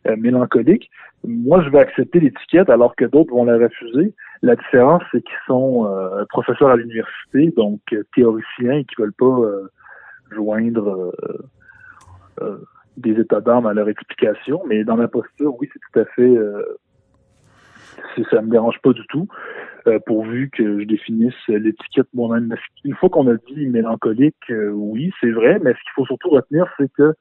euh, 0.08 0.16
mélancolique. 0.18 0.90
Moi, 1.24 1.62
je 1.64 1.70
vais 1.70 1.80
accepter 1.80 2.20
l'étiquette 2.20 2.70
alors 2.70 2.96
que 2.96 3.06
d'autres 3.06 3.32
vont 3.32 3.46
la 3.46 3.58
refuser. 3.58 4.14
La 4.42 4.56
différence, 4.56 5.04
c'est 5.12 5.22
qu'ils 5.22 5.46
sont 5.46 5.86
euh, 5.86 6.26
professeurs 6.30 6.70
à 6.70 6.76
l'université, 6.76 7.54
donc 7.56 7.80
euh, 7.94 8.04
théoriciens, 8.16 8.74
et 8.74 8.86
qui 8.86 8.96
veulent 8.98 9.14
pas 9.14 9.26
euh, 9.26 9.68
joindre 10.32 11.14
des 12.98 13.20
états 13.20 13.42
d'âme 13.42 13.68
à 13.68 13.74
leur 13.74 13.88
explication. 13.90 14.64
Mais 14.68 14.84
dans 14.84 14.96
ma 14.96 15.08
posture, 15.08 15.56
oui, 15.60 15.70
c'est 15.72 15.80
tout 15.80 16.00
à 16.00 16.06
fait 16.06 16.36
ça 18.30 18.42
me 18.42 18.50
dérange 18.50 18.80
pas 18.82 18.94
du 18.94 19.06
tout, 19.08 19.28
euh, 19.88 20.00
pourvu 20.06 20.50
que 20.52 20.80
je 20.82 20.86
définisse 20.86 21.34
l'étiquette 21.48 22.08
moi-même. 22.14 22.54
Une 22.84 22.96
fois 22.96 23.10
qu'on 23.10 23.28
a 23.28 23.36
dit 23.50 23.66
mélancolique, 23.68 24.36
euh, 24.50 24.70
oui, 24.70 25.12
c'est 25.20 25.32
vrai, 25.32 25.60
mais 25.64 25.72
ce 25.72 25.80
qu'il 25.80 25.92
faut 25.96 26.06
surtout 26.06 26.30
retenir, 26.30 26.66
c'est 26.78 26.92
que 26.94 27.14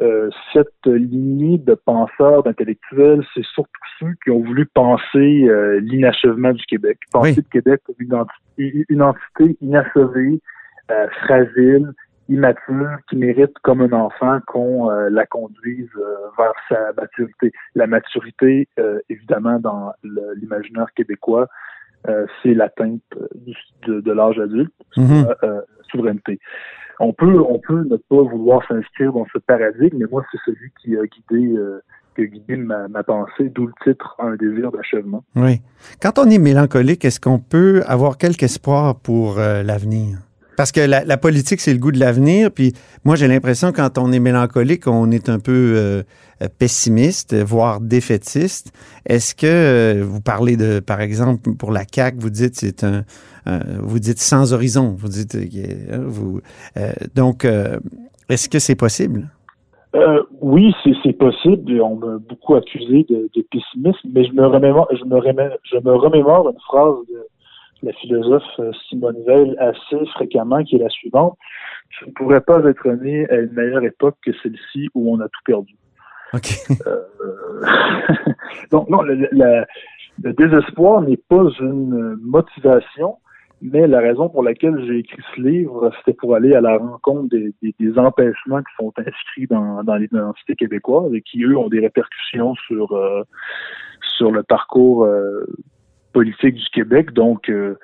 euh, 0.00 0.28
cette 0.52 0.86
lignée 0.86 1.58
de 1.58 1.74
penseurs, 1.74 2.42
d'intellectuels, 2.42 3.24
c'est 3.32 3.44
surtout 3.44 3.70
ceux 4.00 4.12
qui 4.24 4.30
ont 4.30 4.40
voulu 4.40 4.66
penser 4.66 5.44
euh, 5.48 5.78
l'inachèvement 5.80 6.52
du 6.52 6.64
Québec, 6.66 6.98
penser 7.12 7.30
Oui. 7.30 7.36
le 7.36 7.60
Québec 7.60 7.80
comme 7.86 7.94
une 8.00 8.14
entité, 8.14 8.84
une 8.88 9.02
entité 9.02 9.56
inachevée, 9.60 10.40
euh, 10.90 11.06
fragile, 11.24 11.92
immature, 12.28 12.96
qui 13.08 13.16
mérite 13.16 13.52
comme 13.62 13.80
un 13.80 13.92
enfant 13.92 14.38
qu'on 14.46 14.90
euh, 14.90 15.10
la 15.10 15.26
conduise 15.26 15.88
euh, 15.96 16.16
vers 16.38 16.54
sa 16.68 16.92
maturité. 17.00 17.52
La 17.74 17.86
maturité, 17.86 18.68
euh, 18.78 18.98
évidemment, 19.08 19.58
dans 19.58 19.92
l'imaginaire 20.36 20.92
québécois, 20.94 21.48
euh, 22.08 22.26
c'est 22.42 22.54
l'atteinte 22.54 23.00
euh, 23.16 23.26
de, 23.86 24.00
de 24.00 24.12
l'âge 24.12 24.38
adulte, 24.38 24.74
euh, 24.98 25.60
souveraineté. 25.90 26.38
On 27.00 27.12
peut, 27.12 27.40
on 27.40 27.58
peut 27.58 27.82
ne 27.84 27.96
pas 27.96 28.22
vouloir 28.22 28.66
s'inscrire 28.68 29.12
dans 29.12 29.26
ce 29.32 29.38
paradigme, 29.38 29.98
mais 29.98 30.06
moi, 30.10 30.24
c'est 30.30 30.38
celui 30.44 30.70
qui 30.80 30.96
a 30.96 31.02
guidé, 31.06 31.56
euh, 31.56 31.82
a 32.18 32.22
guidé 32.22 32.56
ma, 32.56 32.88
ma 32.88 33.02
pensée, 33.02 33.48
d'où 33.48 33.66
le 33.66 33.72
titre 33.82 34.14
Un 34.18 34.36
désir 34.36 34.70
d'achèvement. 34.70 35.24
Oui. 35.34 35.60
Quand 36.00 36.18
on 36.18 36.30
est 36.30 36.38
mélancolique, 36.38 37.04
est-ce 37.04 37.20
qu'on 37.20 37.40
peut 37.40 37.82
avoir 37.86 38.16
quelque 38.16 38.44
espoir 38.44 39.00
pour 39.00 39.38
euh, 39.38 39.62
l'avenir? 39.62 40.18
Parce 40.56 40.72
que 40.72 40.80
la, 40.80 41.04
la 41.04 41.16
politique, 41.16 41.60
c'est 41.60 41.72
le 41.72 41.78
goût 41.78 41.92
de 41.92 41.98
l'avenir. 41.98 42.50
Puis 42.50 42.72
moi, 43.04 43.16
j'ai 43.16 43.28
l'impression 43.28 43.72
quand 43.72 43.98
on 43.98 44.12
est 44.12 44.20
mélancolique, 44.20 44.86
on 44.86 45.10
est 45.10 45.28
un 45.28 45.38
peu 45.38 45.74
euh, 45.76 46.02
pessimiste, 46.58 47.34
voire 47.34 47.80
défaitiste. 47.80 48.72
Est-ce 49.06 49.34
que 49.34 49.46
euh, 49.46 50.04
vous 50.04 50.20
parlez 50.20 50.56
de, 50.56 50.80
par 50.80 51.00
exemple, 51.00 51.54
pour 51.54 51.72
la 51.72 51.82
CAQ, 51.90 52.18
vous 52.20 52.30
dites 52.30 52.56
c'est 52.56 52.84
un, 52.84 53.04
vous 53.46 53.98
dites 53.98 54.18
sans 54.18 54.52
horizon. 54.52 54.94
Vous 54.96 55.08
dites, 55.08 55.34
euh, 55.34 56.04
vous, 56.06 56.40
euh, 56.76 56.92
donc, 57.14 57.44
euh, 57.44 57.78
est-ce 58.28 58.48
que 58.48 58.58
c'est 58.58 58.76
possible? 58.76 59.28
Euh, 59.94 60.22
oui, 60.40 60.74
c'est, 60.82 61.12
possible. 61.12 61.80
On 61.80 61.96
m'a 61.96 62.18
beaucoup 62.18 62.56
accusé 62.56 63.06
de, 63.08 63.30
de 63.34 63.46
pessimisme, 63.50 64.08
mais 64.12 64.24
je 64.24 64.32
me 64.32 64.44
remémore, 64.46 64.88
je 64.90 65.04
me 65.04 65.18
remémore, 65.18 65.56
je 65.62 65.76
me 65.76 65.94
remémore 65.94 66.48
une 66.48 66.60
phrase 66.66 66.96
de 67.08 67.26
la 67.84 67.92
philosophe 67.92 68.42
euh, 68.58 68.72
Simone 68.88 69.22
Veil 69.26 69.56
assez 69.58 70.04
fréquemment, 70.14 70.62
qui 70.64 70.76
est 70.76 70.80
la 70.80 70.88
suivante. 70.88 71.36
Je 72.00 72.06
ne 72.06 72.10
pourrais 72.12 72.40
pas 72.40 72.60
être 72.64 72.88
né 72.90 73.28
à 73.30 73.36
une 73.36 73.52
meilleure 73.52 73.84
époque 73.84 74.16
que 74.24 74.32
celle-ci 74.42 74.88
où 74.94 75.12
on 75.14 75.20
a 75.20 75.28
tout 75.28 75.40
perdu. 75.44 75.74
OK. 76.32 76.50
Euh, 76.86 77.02
Donc, 78.70 78.88
non, 78.88 79.02
le, 79.02 79.64
désespoir 80.18 81.02
n'est 81.02 81.16
pas 81.16 81.44
une 81.60 82.16
motivation, 82.22 83.18
mais 83.62 83.86
la 83.86 84.00
raison 84.00 84.28
pour 84.28 84.42
laquelle 84.42 84.84
j'ai 84.86 84.98
écrit 84.98 85.22
ce 85.34 85.40
livre, 85.40 85.90
c'était 85.98 86.12
pour 86.16 86.34
aller 86.34 86.54
à 86.54 86.60
la 86.60 86.76
rencontre 86.76 87.28
des, 87.28 87.54
des- 87.62 87.74
des 87.78 87.98
empêchements 87.98 88.58
qui 88.62 88.74
sont 88.78 88.92
inscrits 88.98 89.46
dans, 89.48 89.82
dans 89.84 89.94
l'identité 89.96 90.56
québécoise 90.56 91.12
et 91.14 91.22
qui, 91.22 91.42
eux, 91.44 91.56
ont 91.56 91.68
des 91.68 91.80
répercussions 91.80 92.54
sur, 92.66 92.92
euh, 92.92 93.22
sur 94.16 94.30
le 94.32 94.42
parcours 94.42 95.04
euh, 95.04 95.46
politique 96.14 96.54
du 96.54 96.68
Québec. 96.72 97.12
Donc, 97.12 97.48
euh, 97.50 97.74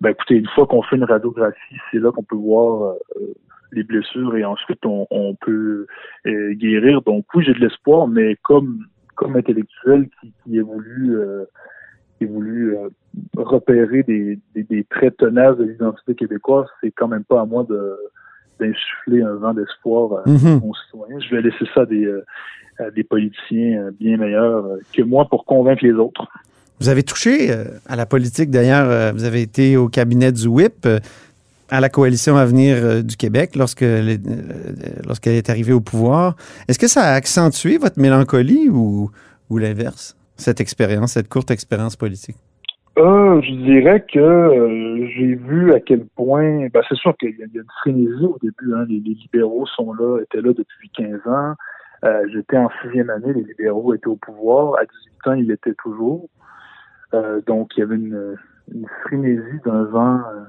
ben, 0.00 0.10
écoutez, 0.10 0.36
une 0.36 0.48
fois 0.54 0.66
qu'on 0.66 0.82
fait 0.82 0.96
une 0.96 1.04
radiographie, 1.04 1.76
c'est 1.90 1.98
là 1.98 2.10
qu'on 2.12 2.22
peut 2.22 2.36
voir 2.36 2.94
euh, 3.20 3.34
les 3.72 3.82
blessures 3.82 4.36
et 4.36 4.44
ensuite 4.44 4.84
on, 4.86 5.06
on 5.10 5.34
peut 5.34 5.86
euh, 6.26 6.52
guérir. 6.54 7.02
Donc 7.02 7.24
oui, 7.34 7.44
j'ai 7.44 7.54
de 7.54 7.60
l'espoir, 7.60 8.06
mais 8.08 8.36
comme 8.42 8.70
comme 9.16 9.34
intellectuel 9.36 10.08
qui, 10.20 10.32
qui 10.44 10.58
évolue 10.58 11.16
euh, 11.16 11.44
qui 12.18 12.24
évolue 12.24 12.76
euh, 12.76 12.88
repérer 13.36 14.02
des, 14.02 14.38
des, 14.54 14.62
des 14.64 14.84
traits 14.84 15.16
tenaces 15.16 15.56
de 15.56 15.64
l'identité 15.64 16.14
québécoise, 16.14 16.66
c'est 16.80 16.92
quand 16.92 17.08
même 17.08 17.24
pas 17.24 17.40
à 17.40 17.46
moi 17.46 17.64
de 17.68 17.96
d'insuffler 18.60 19.20
un 19.22 19.34
vent 19.34 19.54
d'espoir 19.54 20.04
à 20.20 20.28
Mhm. 20.30 20.60
mon 20.62 20.72
citoyen. 20.74 21.18
Je 21.20 21.28
vais 21.34 21.42
laisser 21.42 21.66
ça 21.74 21.82
à 21.82 21.86
des, 21.86 22.04
euh, 22.06 22.24
à 22.78 22.90
des 22.90 23.04
politiciens 23.04 23.86
euh, 23.86 23.90
bien 24.00 24.16
meilleurs 24.16 24.64
euh, 24.66 24.78
que 24.94 25.02
moi 25.02 25.26
pour 25.30 25.44
convaincre 25.44 25.84
les 25.84 25.92
autres. 25.92 26.26
Vous 26.80 26.88
avez 26.88 27.02
touché 27.02 27.50
euh, 27.50 27.64
à 27.86 27.96
la 27.96 28.04
politique, 28.04 28.50
d'ailleurs, 28.50 28.88
euh, 28.90 29.12
vous 29.12 29.24
avez 29.24 29.40
été 29.40 29.76
au 29.76 29.88
cabinet 29.88 30.30
du 30.30 30.46
WIP, 30.46 30.84
euh, 30.84 30.98
à 31.70 31.80
la 31.80 31.88
coalition 31.88 32.36
Avenir 32.36 33.02
du 33.02 33.16
Québec 33.16 33.56
lorsque 33.56 33.84
lorsqu'elle 35.04 35.34
est 35.34 35.50
arrivée 35.50 35.72
au 35.72 35.80
pouvoir. 35.80 36.36
Est-ce 36.68 36.78
que 36.78 36.86
ça 36.86 37.02
a 37.02 37.14
accentué 37.14 37.76
votre 37.76 37.98
mélancolie 37.98 38.68
ou, 38.68 39.10
ou 39.50 39.58
l'inverse, 39.58 40.16
cette 40.36 40.60
expérience, 40.60 41.14
cette 41.14 41.28
courte 41.28 41.50
expérience 41.50 41.96
politique? 41.96 42.36
Euh, 42.98 43.40
je 43.42 43.52
dirais 43.52 44.06
que 44.12 45.08
j'ai 45.16 45.34
vu 45.34 45.72
à 45.72 45.80
quel 45.80 46.04
point, 46.14 46.68
ben 46.72 46.82
c'est 46.88 46.94
sûr 46.94 47.16
qu'il 47.16 47.30
y, 47.30 47.42
a 47.42 47.46
une 47.52 47.64
frénésie 47.80 48.24
au 48.24 48.38
début. 48.40 48.72
Hein, 48.72 48.86
les, 48.88 49.00
libéraux 49.00 49.66
sont 49.66 49.92
là, 49.92 50.20
étaient 50.22 50.40
là 50.40 50.52
depuis 50.52 50.88
15 50.96 51.20
ans. 51.26 51.54
J'étais 52.32 52.58
en 52.58 52.70
sixième 52.80 53.10
année, 53.10 53.32
les 53.34 53.42
libéraux 53.42 53.92
étaient 53.92 54.06
au 54.06 54.14
pouvoir. 54.14 54.76
À 54.78 54.84
18 54.84 55.26
ans, 55.26 55.34
ils 55.34 55.48
l'étaient 55.48 55.74
toujours. 55.82 56.28
Euh, 57.16 57.40
donc, 57.46 57.76
il 57.76 57.80
y 57.80 57.82
avait 57.82 57.96
une, 57.96 58.36
une 58.72 58.86
frénésie 59.04 59.60
d'un 59.64 59.84
vent, 59.84 60.20
euh, 60.20 60.44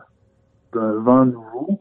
d'un 0.73 0.91
vent 1.01 1.25
nouveau. 1.25 1.79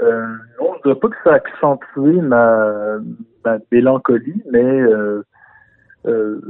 Euh, 0.00 0.26
non, 0.60 0.74
je 0.76 0.82
dirais 0.82 1.00
pas 1.00 1.08
que 1.08 1.16
ça 1.24 1.30
a 1.32 1.34
accentué 1.36 2.20
ma, 2.20 2.98
ma 3.44 3.58
mélancolie, 3.70 4.42
mais 4.50 4.62
euh, 4.62 5.22
euh, 6.06 6.40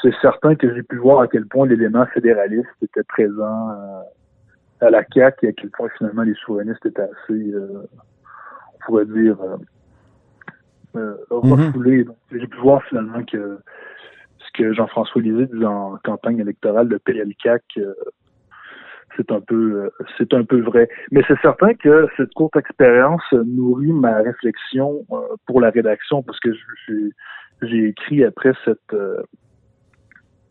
c'est 0.00 0.14
certain 0.20 0.54
que 0.54 0.74
j'ai 0.74 0.82
pu 0.82 0.96
voir 0.96 1.20
à 1.20 1.28
quel 1.28 1.46
point 1.46 1.66
l'élément 1.66 2.06
fédéraliste 2.06 2.68
était 2.80 3.02
présent 3.04 3.70
à 4.80 4.90
la 4.90 5.04
CAQ 5.12 5.46
et 5.46 5.48
à 5.50 5.52
quel 5.52 5.70
point 5.70 5.88
finalement 5.98 6.22
les 6.22 6.34
souverainistes 6.34 6.84
étaient 6.86 7.02
assez, 7.02 7.54
on 7.54 8.86
pourrait 8.86 9.06
dire, 9.06 9.36
euh, 10.96 11.14
refoulés. 11.30 12.06
J'ai 12.30 12.46
pu 12.46 12.58
voir 12.58 12.82
finalement 12.84 13.22
que 13.24 13.58
que 14.54 14.72
Jean-François 14.72 15.22
Lisée 15.22 15.46
disait 15.46 15.64
en 15.64 15.96
campagne 16.04 16.38
électorale 16.38 16.88
de 16.88 16.98
PLCAC, 16.98 17.62
euh, 17.78 17.94
c'est 19.16 19.30
un 19.30 19.40
peu 19.40 19.84
euh, 19.84 19.90
c'est 20.18 20.32
un 20.34 20.44
peu 20.44 20.60
vrai. 20.60 20.88
Mais 21.10 21.22
c'est 21.28 21.38
certain 21.40 21.74
que 21.74 22.08
cette 22.16 22.32
courte 22.34 22.56
expérience 22.56 23.22
nourrit 23.32 23.92
ma 23.92 24.16
réflexion 24.18 25.04
euh, 25.12 25.16
pour 25.46 25.60
la 25.60 25.70
rédaction 25.70 26.22
parce 26.22 26.40
que 26.40 26.50
j'ai 27.62 27.88
écrit 27.88 28.24
après 28.24 28.52
cette 28.64 28.96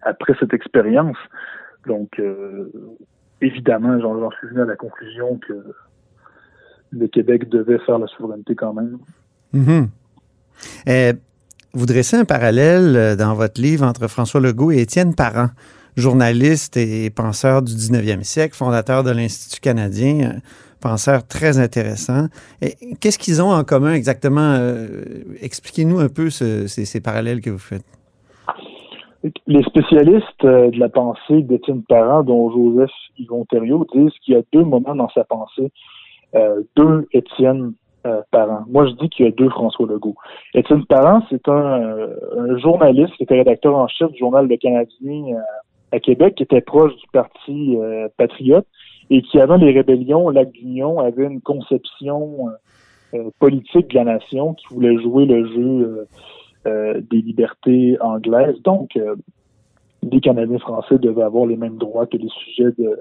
après 0.02 0.34
cette 0.40 0.54
expérience. 0.54 1.18
Donc 1.88 2.22
évidemment, 3.42 4.00
j'en 4.00 4.32
suis 4.32 4.48
venu 4.50 4.62
à 4.62 4.66
la 4.66 4.76
conclusion 4.76 5.38
que 5.40 5.54
le 6.92 7.08
Québec 7.08 7.50
devait 7.50 7.80
faire 7.80 7.98
la 8.00 8.08
souveraineté 8.08 8.56
quand 8.56 8.74
même. 8.74 9.00
Mhm. 9.54 9.88
Euh, 10.88 11.14
vous 11.74 11.86
dressez 11.86 12.18
un 12.18 12.26
parallèle 12.26 12.96
euh, 12.96 13.16
dans 13.16 13.34
votre 13.34 13.62
livre 13.62 13.86
entre 13.86 14.08
François 14.08 14.42
Legault 14.42 14.72
et 14.72 14.82
Étienne 14.82 15.16
Parent, 15.16 15.50
journaliste 15.96 16.78
et 16.78 17.10
penseur 17.10 17.62
du 17.62 17.74
19e 17.74 18.24
siècle, 18.24 18.56
fondateur 18.56 19.04
de 19.04 19.12
l'Institut 19.12 19.62
canadien, 19.62 20.22
euh, 20.22 20.40
penseur 20.82 21.26
très 21.28 21.60
intéressant. 21.60 22.28
Qu'est-ce 23.00 23.20
qu'ils 23.20 23.42
ont 23.42 23.52
en 23.52 23.64
commun 23.64 23.94
exactement? 23.94 24.56
Euh, 24.60 25.04
Expliquez-nous 25.42 26.00
un 26.00 26.10
peu 26.10 26.30
ce- 26.30 26.68
ces, 26.68 27.02
parallèles 27.02 27.40
que 27.42 27.50
vous 27.52 27.60
faites. 27.60 27.86
Les 29.46 29.62
spécialistes 29.64 30.44
de 30.44 30.80
la 30.80 30.90
pensée 30.90 31.44
d'Étienne 31.44 31.84
Parent, 31.88 32.24
dont 32.24 32.50
Joseph 32.52 32.90
Yvon 33.20 33.46
Thériault, 33.46 33.86
disent 33.94 34.14
qu'il 34.26 34.34
y 34.34 34.38
a 34.38 34.42
deux 34.52 34.64
moments 34.64 34.96
dans 34.96 35.10
sa 35.10 35.24
pensée, 35.24 35.72
deux 36.76 37.08
Étienne 37.14 37.74
euh. 38.06 38.22
Moi, 38.68 38.88
je 38.88 38.94
dis 38.94 39.10
qu'il 39.10 39.26
y 39.26 39.28
a 39.28 39.32
deux 39.32 39.50
François 39.50 39.88
Legault. 39.88 40.16
Étienne 40.54 40.86
Parent, 40.86 41.22
c'est 41.30 41.48
un, 41.48 41.82
euh, 41.82 42.16
un, 42.38 42.58
journaliste 42.58 43.14
qui 43.16 43.24
était 43.24 43.36
rédacteur 43.36 43.76
en 43.76 43.88
chef 43.88 44.12
du 44.12 44.20
journal 44.20 44.48
Le 44.48 44.58
Canadien 44.58 45.38
à 45.92 46.00
Québec, 46.00 46.36
qui 46.36 46.44
était 46.44 46.62
proche 46.62 46.96
du 46.96 47.08
Parti 47.12 47.78
patriote 48.18 48.66
et 49.10 49.22
qui, 49.22 49.40
avant 49.40 49.58
les 49.58 49.72
rébellions, 49.72 50.30
Lac 50.30 50.52
d'Union 50.52 51.00
avait 51.00 51.26
une 51.26 51.42
conception 51.42 52.48
politique 53.40 53.90
de 53.90 53.96
la 53.96 54.06
nation 54.06 54.54
qui 54.54 54.68
voulait 54.74 54.98
jouer 55.02 55.26
le 55.26 55.46
jeu 55.48 56.08
des 56.66 57.22
libertés 57.22 57.98
anglaises. 58.00 58.62
Donc, 58.62 58.98
les 60.04 60.22
Canadiens 60.22 60.60
français 60.60 60.98
devaient 60.98 61.24
avoir 61.24 61.46
les 61.46 61.58
mêmes 61.58 61.78
droits 61.78 62.08
que 62.08 62.18
les 62.18 62.30
sujets 62.30 62.72
de 62.78 63.00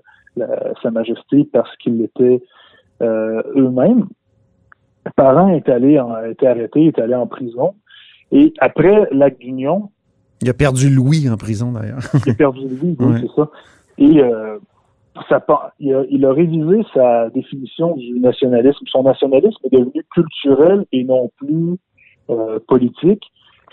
Sa 0.82 0.90
Majesté 0.90 1.48
parce 1.52 1.74
qu'ils 1.76 1.98
l'étaient 1.98 2.42
euh, 3.02 3.42
eux-mêmes. 3.56 4.06
Parent 5.16 5.48
est 5.48 5.68
allé 5.68 5.98
en, 5.98 6.24
été 6.24 6.46
arrêté, 6.46 6.86
est 6.86 6.98
allé 6.98 7.14
en 7.14 7.26
prison. 7.26 7.74
Et 8.32 8.52
après 8.58 9.08
l'acte 9.10 9.40
d'union. 9.40 9.90
Il 10.42 10.48
a 10.48 10.54
perdu 10.54 10.88
Louis 10.88 11.28
en 11.28 11.36
prison 11.36 11.72
d'ailleurs. 11.72 12.00
il 12.26 12.30
a 12.30 12.34
perdu 12.34 12.60
Louis, 12.68 12.96
oui, 12.98 13.14
c'est 13.20 13.34
ça. 13.34 13.50
Et 13.98 14.20
euh, 14.20 14.58
ça, 15.28 15.44
il, 15.78 15.94
a, 15.94 16.04
il 16.08 16.24
a 16.24 16.32
révisé 16.32 16.82
sa 16.94 17.28
définition 17.30 17.96
du 17.96 18.20
nationalisme. 18.20 18.84
Son 18.86 19.02
nationalisme 19.02 19.58
est 19.64 19.76
devenu 19.76 20.04
culturel 20.14 20.86
et 20.92 21.04
non 21.04 21.30
plus 21.36 21.76
euh, 22.30 22.58
politique 22.68 23.24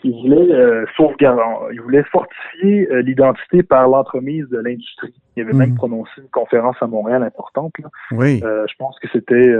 il 0.03 0.11
voulait 0.21 0.53
euh, 0.53 0.85
sauvegarder, 0.95 1.41
il 1.73 1.81
voulait 1.81 2.03
fortifier 2.03 2.89
euh, 2.91 3.01
l'identité 3.01 3.63
par 3.63 3.87
l'entremise 3.87 4.47
de 4.49 4.59
l'industrie. 4.59 5.13
Il 5.35 5.43
avait 5.43 5.53
même 5.53 5.71
hmm. 5.71 5.75
prononcé 5.75 6.11
une 6.17 6.29
conférence 6.29 6.75
à 6.81 6.87
Montréal 6.87 7.23
importante. 7.23 7.73
Oui. 8.11 8.41
Euh, 8.43 8.65
je 8.69 8.75
pense 8.77 8.97
que 8.99 9.07
c'était 9.11 9.55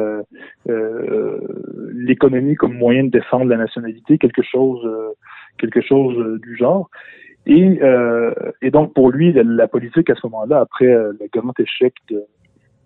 l'économie 1.94 2.56
comme 2.56 2.74
moyen 2.74 3.06
de 3.06 3.10
défendre 3.10 3.46
la 3.46 3.58
nationalité, 3.58 4.18
quelque 4.18 4.44
chose, 4.44 4.88
quelque 5.58 5.82
chose 5.82 6.40
du 6.42 6.56
genre. 6.56 6.90
Et, 7.46 7.80
et 8.62 8.72
donc 8.72 8.94
pour 8.94 9.12
lui, 9.12 9.34
la, 9.34 9.68
politique 9.68 10.10
à 10.10 10.16
ce 10.16 10.26
moment-là, 10.28 10.60
après 10.62 10.88
le 10.88 11.28
grand 11.32 11.58
échec 11.60 11.94
de, 12.10 12.24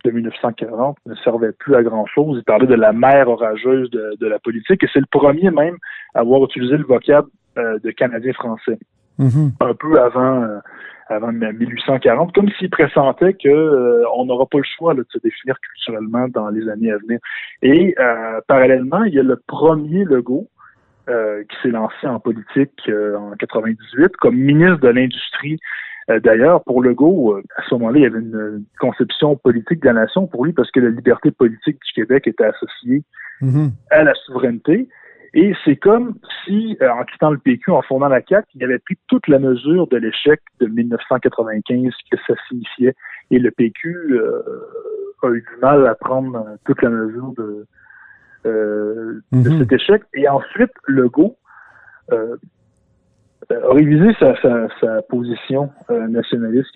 de 0.03 0.12
1940 0.12 0.98
ne 1.05 1.15
servait 1.15 1.51
plus 1.53 1.75
à 1.75 1.84
grand-chose. 1.84 2.39
Il 2.39 2.43
parlait 2.43 2.67
de 2.67 2.75
la 2.75 2.93
mer 2.93 3.27
orageuse 3.27 3.89
de, 3.89 4.15
de 4.20 4.27
la 4.27 4.39
politique 4.39 4.84
et 4.84 4.88
c'est 4.91 5.00
le 5.00 5.05
premier 5.10 5.50
même 5.50 5.77
à 6.13 6.20
avoir 6.20 6.43
utilisé 6.43 6.77
le 6.77 6.84
vocable 6.84 7.27
euh, 7.27 7.40
de 7.58 7.91
Canadiens 7.91 8.34
français. 8.34 8.77
Mm-hmm. 9.20 9.51
Un 9.60 9.74
peu 9.75 10.00
avant, 10.00 10.43
euh, 10.43 10.60
avant 11.10 11.31
1840, 11.31 12.34
comme 12.34 12.50
s'il 12.58 12.70
pressentait 12.70 13.34
que 13.34 13.50
euh, 13.50 14.03
on 14.15 14.25
n'aura 14.25 14.46
pas 14.46 14.58
le 14.58 14.63
choix 14.77 14.93
de 14.93 15.05
se 15.10 15.20
définir 15.20 15.55
culturellement 15.60 16.27
dans 16.29 16.50
les 16.50 16.67
années 16.70 16.91
à 16.91 16.98
venir. 16.98 17.20
Et 17.62 17.96
parallèlement, 18.48 19.03
il 19.03 19.13
y 19.13 19.20
a 19.20 19.24
le 19.24 19.39
premier 19.48 20.05
Legault 20.05 20.48
qui 21.08 21.58
s'est 21.62 21.72
lancé 21.72 22.08
en 22.08 22.22
politique 22.22 22.89
en 22.89 23.31
98 23.38 24.15
comme 24.15 24.36
ministre 24.36 24.79
de 24.79 24.88
l'Industrie. 24.88 25.60
D'ailleurs, 26.08 26.63
pour 26.63 26.81
Legault, 26.81 27.36
à 27.58 27.63
ce 27.67 27.75
moment-là, 27.75 28.00
il 28.00 28.03
y 28.03 28.05
avait 28.05 28.20
une 28.20 28.63
conception 28.79 29.36
politique 29.36 29.81
de 29.81 29.88
la 29.88 29.93
nation 29.93 30.25
pour 30.25 30.46
lui 30.46 30.53
parce 30.53 30.72
que 30.72 30.79
la 30.79 30.89
liberté 30.89 31.31
politique 31.31 31.79
du 31.86 31.93
Québec 31.93 32.27
était 32.27 32.46
associée 32.46 33.03
mm-hmm. 33.41 33.72
à 33.89 34.03
la 34.03 34.13
souveraineté. 34.25 34.88
Et 35.34 35.54
c'est 35.64 35.78
comme 35.78 36.16
si, 36.44 36.78
euh, 36.82 36.90
en 36.90 37.04
quittant 37.06 37.32
le 37.32 37.38
PQ, 37.38 37.72
en 37.72 37.82
fondant 37.82 38.10
la 38.10 38.22
CAQ, 38.22 38.48
il 38.56 38.64
avait 38.64 38.80
pris 38.80 38.98
toute 39.08 39.28
la 39.28 39.40
mesure 39.40 39.88
de 39.88 39.98
l'échec 39.98 40.42
de 40.60 40.68
1995 40.68 41.94
que 42.12 42.18
ça 42.28 42.34
signifiait. 42.50 42.96
Et 43.30 43.40
le 43.40 43.50
PQ 43.52 43.96
euh, 44.12 44.42
a 45.24 45.30
eu 45.30 45.42
du 45.42 45.62
mal 45.62 45.88
à 45.88 45.96
prendre 45.96 46.46
toute 46.66 46.82
la 46.82 46.90
mesure 46.90 47.34
de, 47.38 47.66
euh, 48.46 49.22
de 49.32 49.50
Mhm. 49.50 49.60
cet 49.60 49.72
échec. 49.72 50.04
Et 50.14 50.28
ensuite, 50.28 50.72
Legault 50.88 51.38
euh, 52.12 52.36
a 53.51 53.74
révisé 53.74 54.13
sa, 54.20 54.36
sa, 54.41 54.67
sa 54.79 55.01
position 55.03 55.70
euh, 55.89 56.08
nationaliste. 56.08 56.70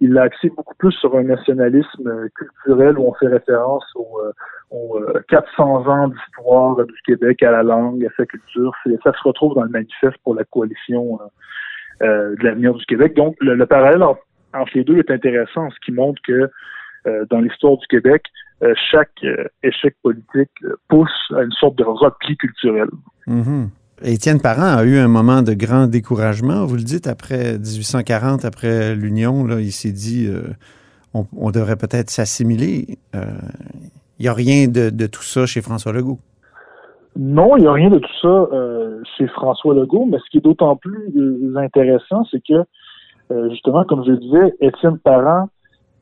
Il, 0.00 0.12
l'a 0.12 0.22
axé 0.22 0.48
beaucoup 0.50 0.74
plus 0.76 0.92
sur 0.92 1.16
un 1.16 1.24
nationalisme 1.24 2.06
euh, 2.06 2.28
culturel 2.36 2.98
où 2.98 3.06
on 3.08 3.14
fait 3.14 3.26
référence 3.28 3.84
aux, 3.96 4.20
euh, 4.24 4.32
aux, 4.70 4.98
euh, 4.98 5.20
400 5.28 5.86
ans 5.88 6.08
d'histoire 6.08 6.76
du 6.84 6.94
Québec 7.04 7.42
à 7.42 7.50
la 7.50 7.62
langue, 7.62 8.04
à 8.04 8.10
sa 8.16 8.24
culture. 8.26 8.72
Ça 9.04 9.12
se 9.12 9.22
retrouve 9.28 9.54
dans 9.54 9.64
le 9.64 9.70
manifeste 9.70 10.16
pour 10.24 10.34
la 10.34 10.44
coalition 10.44 11.18
euh, 11.20 12.06
euh, 12.06 12.36
de 12.36 12.44
l'avenir 12.44 12.74
du 12.74 12.84
Québec. 12.86 13.14
Donc, 13.14 13.36
le, 13.40 13.54
le 13.54 13.66
parallèle 13.66 14.02
en- 14.02 14.18
entre 14.54 14.70
les 14.74 14.84
deux 14.84 14.98
est 14.98 15.10
intéressant, 15.10 15.70
ce 15.70 15.76
qui 15.84 15.92
montre 15.92 16.20
que 16.26 16.48
euh, 17.06 17.24
dans 17.30 17.40
l'histoire 17.40 17.76
du 17.78 17.86
Québec, 17.88 18.22
euh, 18.62 18.74
chaque 18.90 19.10
euh, 19.24 19.44
échec 19.64 19.96
politique 20.02 20.50
euh, 20.64 20.76
pousse 20.88 21.32
à 21.36 21.42
une 21.42 21.50
sorte 21.52 21.76
de 21.76 21.84
repli 21.84 22.36
culturel. 22.36 22.88
Mhm. 23.26 23.68
Étienne 24.04 24.40
Parent 24.40 24.76
a 24.78 24.84
eu 24.84 24.98
un 24.98 25.08
moment 25.08 25.42
de 25.42 25.52
grand 25.54 25.86
découragement, 25.86 26.64
vous 26.64 26.76
le 26.76 26.82
dites, 26.82 27.06
après 27.06 27.58
1840, 27.58 28.44
après 28.44 28.94
l'Union, 28.94 29.46
il 29.58 29.72
s'est 29.72 29.92
dit 29.92 30.26
euh, 30.28 30.42
on, 31.14 31.50
devrait 31.50 31.76
peut-être 31.76 32.10
s'assimiler. 32.10 32.98
Euh, 33.14 33.24
Il 34.18 34.22
n'y 34.22 34.28
a 34.28 34.34
rien 34.34 34.66
de, 34.68 35.06
tout 35.06 35.22
ça 35.22 35.46
chez 35.46 35.60
François 35.60 35.92
Legault. 35.92 36.18
Non, 37.16 37.56
il 37.56 37.62
n'y 37.62 37.66
a 37.66 37.72
rien 37.72 37.90
de 37.90 37.98
tout 37.98 38.14
ça 38.22 38.28
euh, 38.28 39.00
chez 39.18 39.26
François 39.28 39.74
Legault, 39.74 40.06
mais 40.06 40.18
ce 40.18 40.30
qui 40.30 40.38
est 40.38 40.44
d'autant 40.44 40.76
plus 40.76 41.12
euh, 41.16 41.56
intéressant, 41.56 42.24
c'est 42.30 42.42
que, 42.42 42.64
euh, 43.30 43.50
justement, 43.50 43.84
comme 43.84 44.04
je 44.04 44.12
le 44.12 44.16
disais, 44.18 44.54
Étienne 44.60 44.98
Parent 44.98 45.48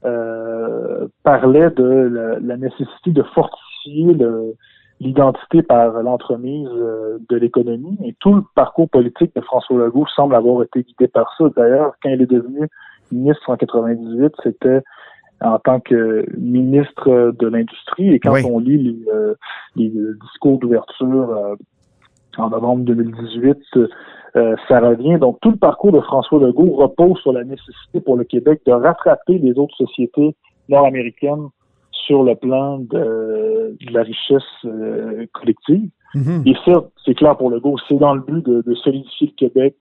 euh, 0.05 1.09
parlait 1.25 1.71
de 1.71 2.39
la 2.41 2.57
nécessité 2.57 3.11
de 3.11 3.23
fortifier 3.35 4.15
le- 4.15 4.55
l'identité 5.01 5.63
par 5.63 6.03
l'entremise 6.03 6.69
euh, 6.73 7.19
de 7.29 7.37
l'économie. 7.37 7.97
Et 8.05 8.15
tout 8.21 8.35
le 8.35 8.43
parcours 8.55 8.89
politique 8.89 9.35
de 9.35 9.41
François 9.41 9.79
Legault 9.79 10.07
semble 10.15 10.35
avoir 10.35 10.63
été 10.63 10.83
guidé 10.83 11.09
par 11.09 11.35
ça. 11.37 11.45
D'ailleurs, 11.57 11.95
quand 12.03 12.11
il 12.11 12.23
est 12.23 12.31
devenu 12.31 12.69
ministre 13.11 13.49
en 13.51 13.57
98, 13.57 14.35
c'était 14.43 14.83
en 15.43 15.59
tant 15.59 15.81
que 15.81 16.27
ministre 16.37 17.33
de 17.39 17.47
l'Industrie. 17.47 18.11
Et 18.11 18.21
quand 18.21 18.35
Oui. 18.35 18.43
on 18.45 18.59
lit 18.59 18.79
les, 18.79 19.09
euh, 19.13 19.35
les 19.75 19.91
discours 20.23 20.59
d'ouverture 20.59 21.31
euh, 21.31 21.55
en 22.37 22.51
novembre 22.51 22.85
2018, 22.85 23.59
euh, 24.37 24.57
ça 24.69 24.81
revient. 24.81 25.19
Donc, 25.19 25.39
tout 25.41 25.51
le 25.51 25.57
parcours 25.57 25.93
de 25.93 26.01
François 26.01 26.39
Legault 26.41 26.73
repose 26.73 27.19
sur 27.21 27.33
la 27.33 27.45
nécessité 27.45 28.01
pour 28.01 28.17
le 28.17 28.25
Québec 28.25 28.61
de 28.67 28.73
rattraper 28.73 29.39
les 29.39 29.59
autres 29.59 29.75
sociétés 29.77 30.37
nord-américaines 30.69 31.49
sur 32.07 32.23
le 32.23 32.35
plan 32.35 32.79
de, 32.79 33.77
de 33.81 33.93
la 33.93 34.03
richesse 34.03 34.43
euh, 34.65 35.27
collective. 35.33 35.91
Mhm. 36.15 36.43
Et 36.47 36.55
ça, 36.65 36.85
c'est 37.05 37.15
clair 37.15 37.37
pour 37.37 37.51
Legault, 37.51 37.77
c'est 37.89 37.99
dans 37.99 38.15
le 38.15 38.21
but 38.21 38.45
de, 38.45 38.63
de 38.63 38.75
solidifier 38.75 39.29
le 39.29 39.49
Québec, 39.49 39.77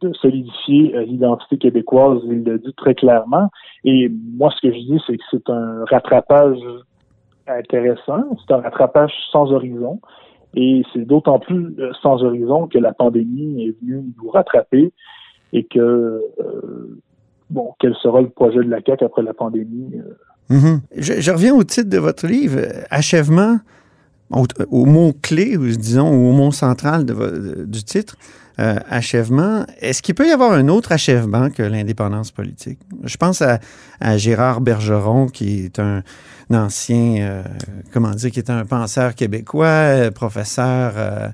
de 0.00 0.12
solidifier 0.14 0.94
euh, 0.94 1.02
l'identité 1.02 1.58
québécoise, 1.58 2.20
il 2.24 2.44
le 2.44 2.58
dit 2.58 2.74
très 2.76 2.94
clairement. 2.94 3.48
Et 3.84 4.10
moi, 4.10 4.50
ce 4.56 4.66
que 4.66 4.72
je 4.72 4.78
dis, 4.78 5.00
c'est 5.06 5.16
que 5.16 5.24
c'est 5.30 5.50
un 5.50 5.84
rattrapage 5.90 6.58
intéressant, 7.46 8.24
c'est 8.46 8.54
un 8.54 8.60
rattrapage 8.60 9.12
sans 9.30 9.52
horizon. 9.52 10.00
Et 10.54 10.82
c'est 10.92 11.06
d'autant 11.06 11.38
plus 11.38 11.74
euh, 11.78 11.92
sans 12.02 12.22
horizon 12.22 12.66
que 12.66 12.78
la 12.78 12.92
pandémie 12.92 13.64
est 13.64 13.80
venue 13.80 14.04
nous 14.22 14.30
rattraper 14.30 14.92
et 15.54 15.64
que, 15.64 15.78
euh, 15.78 17.00
bon, 17.48 17.72
quel 17.78 17.94
sera 17.96 18.20
le 18.20 18.28
projet 18.28 18.58
de 18.58 18.68
la 18.68 18.80
CAQ 18.84 19.04
après 19.04 19.22
la 19.22 19.32
pandémie? 19.32 19.92
euh, 19.94 20.14
Mhm. 20.50 20.80
je, 20.96 21.30
reviens 21.30 21.54
au 21.54 21.64
titre 21.64 21.88
de 21.88 21.98
votre 21.98 22.26
livre, 22.26 22.58
euh, 22.58 22.82
Achèvement, 22.90 23.60
au, 24.30 24.46
au 24.70 24.84
mot-clé, 24.84 25.56
ou 25.56 25.66
disons, 25.66 26.08
au 26.08 26.32
mot 26.32 26.52
central 26.52 27.04
du 27.04 27.84
titre, 27.84 28.16
euh, 28.58 28.78
Achèvement. 28.88 29.64
Est-ce 29.80 30.02
qu'il 30.02 30.14
peut 30.14 30.28
y 30.28 30.30
avoir 30.30 30.52
un 30.52 30.68
autre 30.68 30.92
achèvement 30.92 31.50
que 31.50 31.62
l'indépendance 31.62 32.30
politique? 32.30 32.78
Je 33.04 33.16
pense 33.16 33.42
à, 33.42 33.58
Gérard 34.18 34.60
Bergeron, 34.60 35.26
qui 35.28 35.64
est 35.64 35.78
un, 35.78 36.02
ancien, 36.50 37.16
euh, 37.22 37.42
comment 37.92 38.10
dire, 38.10 38.30
qui 38.30 38.38
est 38.38 38.50
un 38.50 38.66
penseur 38.66 39.14
québécois, 39.14 39.66
euh, 39.66 40.10
professeur 40.10 40.92
euh, 40.96 41.28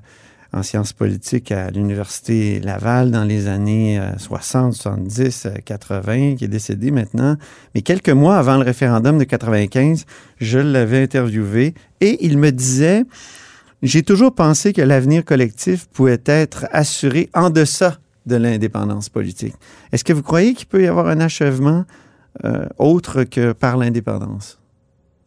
en 0.51 0.63
sciences 0.63 0.93
politiques 0.93 1.51
à 1.51 1.69
l'Université 1.69 2.59
Laval 2.59 3.11
dans 3.11 3.23
les 3.23 3.47
années 3.47 3.99
euh, 3.99 4.17
60, 4.17 4.73
70, 4.73 5.45
euh, 5.45 5.49
80, 5.63 6.35
qui 6.35 6.45
est 6.45 6.47
décédé 6.49 6.89
maintenant. 6.91 7.35
Mais 7.75 7.81
quelques 7.81 8.09
mois 8.09 8.37
avant 8.37 8.57
le 8.57 8.63
référendum 8.63 9.17
de 9.19 9.23
95, 9.25 10.05
je 10.39 10.59
l'avais 10.59 11.03
interviewé 11.03 11.73
et 12.01 12.25
il 12.25 12.37
me 12.39 12.51
disait 12.51 13.03
J'ai 13.83 14.01
toujours 14.03 14.33
pensé 14.33 14.73
que 14.73 14.81
l'avenir 14.81 15.23
collectif 15.23 15.87
pouvait 15.87 16.21
être 16.25 16.65
assuré 16.71 17.29
en 17.35 17.49
deçà 17.51 17.97
de 18.25 18.35
l'indépendance 18.35 19.09
politique. 19.09 19.53
Est-ce 19.91 20.03
que 20.03 20.13
vous 20.13 20.23
croyez 20.23 20.53
qu'il 20.53 20.67
peut 20.67 20.83
y 20.83 20.87
avoir 20.87 21.07
un 21.07 21.19
achèvement 21.19 21.85
euh, 22.43 22.65
autre 22.77 23.23
que 23.23 23.53
par 23.53 23.77
l'indépendance? 23.77 24.59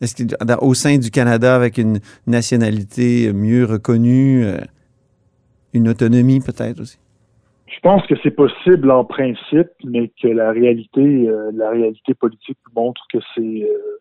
Est-ce 0.00 0.16
que 0.16 0.22
dans- 0.44 0.58
au 0.62 0.74
sein 0.74 0.98
du 0.98 1.10
Canada, 1.12 1.54
avec 1.54 1.78
une 1.78 2.00
nationalité 2.26 3.32
mieux 3.32 3.64
reconnue, 3.64 4.44
euh, 4.44 4.58
une 5.72 5.88
autonomie 5.88 6.40
peut-être 6.40 6.80
aussi? 6.80 6.98
Je 7.66 7.80
pense 7.80 8.06
que 8.06 8.14
c'est 8.22 8.32
possible 8.32 8.90
en 8.90 9.04
principe, 9.04 9.68
mais 9.84 10.12
que 10.22 10.28
la 10.28 10.52
réalité, 10.52 11.00
euh, 11.28 11.50
la 11.54 11.70
réalité 11.70 12.14
politique 12.14 12.58
montre 12.76 13.02
que 13.12 13.18
c'est 13.34 13.62
euh, 13.62 13.98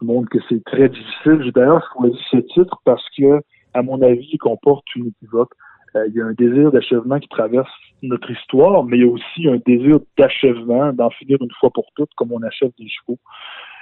montre 0.00 0.28
que 0.30 0.38
c'est 0.48 0.62
très 0.64 0.88
difficile. 0.88 1.42
J'ai 1.44 1.52
d'ailleurs 1.52 1.86
choisi 1.92 2.18
ce 2.30 2.38
titre 2.38 2.80
parce 2.84 3.04
que, 3.16 3.40
à 3.74 3.82
mon 3.82 4.00
avis, 4.02 4.28
il 4.32 4.38
comporte 4.38 4.84
une 4.96 5.08
équivoque. 5.08 5.52
Euh, 5.96 6.06
il 6.08 6.14
y 6.14 6.20
a 6.20 6.26
un 6.26 6.32
désir 6.32 6.72
d'achèvement 6.72 7.20
qui 7.20 7.28
traverse 7.28 7.70
notre 8.02 8.30
histoire, 8.30 8.84
mais 8.84 8.98
il 8.98 9.04
y 9.04 9.08
a 9.08 9.10
aussi 9.10 9.48
un 9.48 9.58
désir 9.64 9.98
d'achèvement, 10.18 10.92
d'en 10.92 11.10
finir 11.10 11.38
une 11.40 11.52
fois 11.60 11.70
pour 11.70 11.86
toutes, 11.94 12.10
comme 12.16 12.32
on 12.32 12.42
achève 12.42 12.70
des 12.78 12.88
chevaux. 12.88 13.18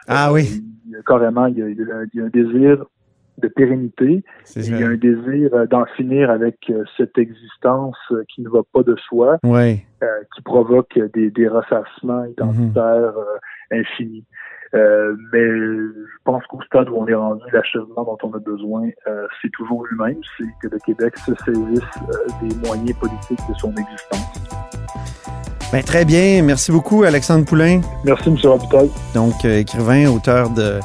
Ah 0.08 0.32
oui. 0.32 0.62
Il 0.86 0.92
y 0.92 0.96
a 0.96 1.02
carrément, 1.02 1.46
il 1.46 1.58
y 1.58 1.62
a, 1.62 1.68
il 1.68 2.10
y 2.14 2.20
a 2.20 2.24
un 2.24 2.28
désir 2.28 2.84
de 3.38 3.48
pérennité. 3.48 4.22
Il 4.56 4.78
y 4.78 4.82
a 4.82 4.88
un 4.88 4.96
désir 4.96 5.54
euh, 5.54 5.66
d'en 5.66 5.84
finir 5.96 6.30
avec 6.30 6.56
euh, 6.70 6.84
cette 6.96 7.16
existence 7.18 7.96
euh, 8.10 8.24
qui 8.28 8.42
ne 8.42 8.48
va 8.48 8.60
pas 8.72 8.82
de 8.82 8.94
soi, 9.08 9.38
ouais. 9.42 9.84
euh, 10.02 10.06
qui 10.34 10.42
provoque 10.42 10.98
des, 11.14 11.30
des 11.30 11.48
ressassements 11.48 12.24
identitaires 12.24 13.14
euh, 13.16 13.38
infinis. 13.80 14.24
Euh, 14.74 15.14
mais 15.32 15.44
je 15.44 16.16
pense 16.24 16.46
qu'au 16.46 16.62
stade 16.62 16.88
où 16.88 16.96
on 16.96 17.06
est 17.06 17.14
rendu, 17.14 17.42
l'achèvement 17.52 18.04
dont 18.04 18.18
on 18.22 18.32
a 18.34 18.38
besoin, 18.38 18.88
c'est 19.40 19.50
toujours 19.52 19.84
lui-même, 19.86 20.16
c'est 20.38 20.46
que 20.62 20.68
le 20.72 20.78
Québec 20.86 21.16
se 21.18 21.34
saisisse 21.44 21.90
des 22.42 22.66
moyens 22.66 22.98
politiques 22.98 23.40
de 23.48 23.54
son 23.58 23.70
existence. 23.72 24.32
Ben, 25.72 25.82
très 25.82 26.04
bien. 26.04 26.42
Merci 26.42 26.72
beaucoup, 26.72 27.02
Alexandre 27.02 27.44
Poulain. 27.44 27.80
Merci, 28.04 28.28
M. 28.30 28.36
Robitaille. 28.44 28.90
Donc, 29.14 29.44
écrivain, 29.44 30.06
auteur 30.10 30.48
de 30.50 30.80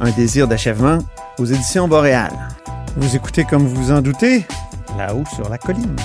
Un 0.00 0.10
désir 0.16 0.48
d'achèvement 0.48 0.98
aux 1.38 1.44
éditions 1.44 1.88
Boréal. 1.88 2.32
Vous 2.96 3.16
écoutez, 3.16 3.44
comme 3.44 3.66
vous 3.66 3.90
en 3.90 4.00
doutez, 4.02 4.46
là-haut 4.96 5.24
sur 5.34 5.48
la 5.48 5.58
colline. 5.58 5.96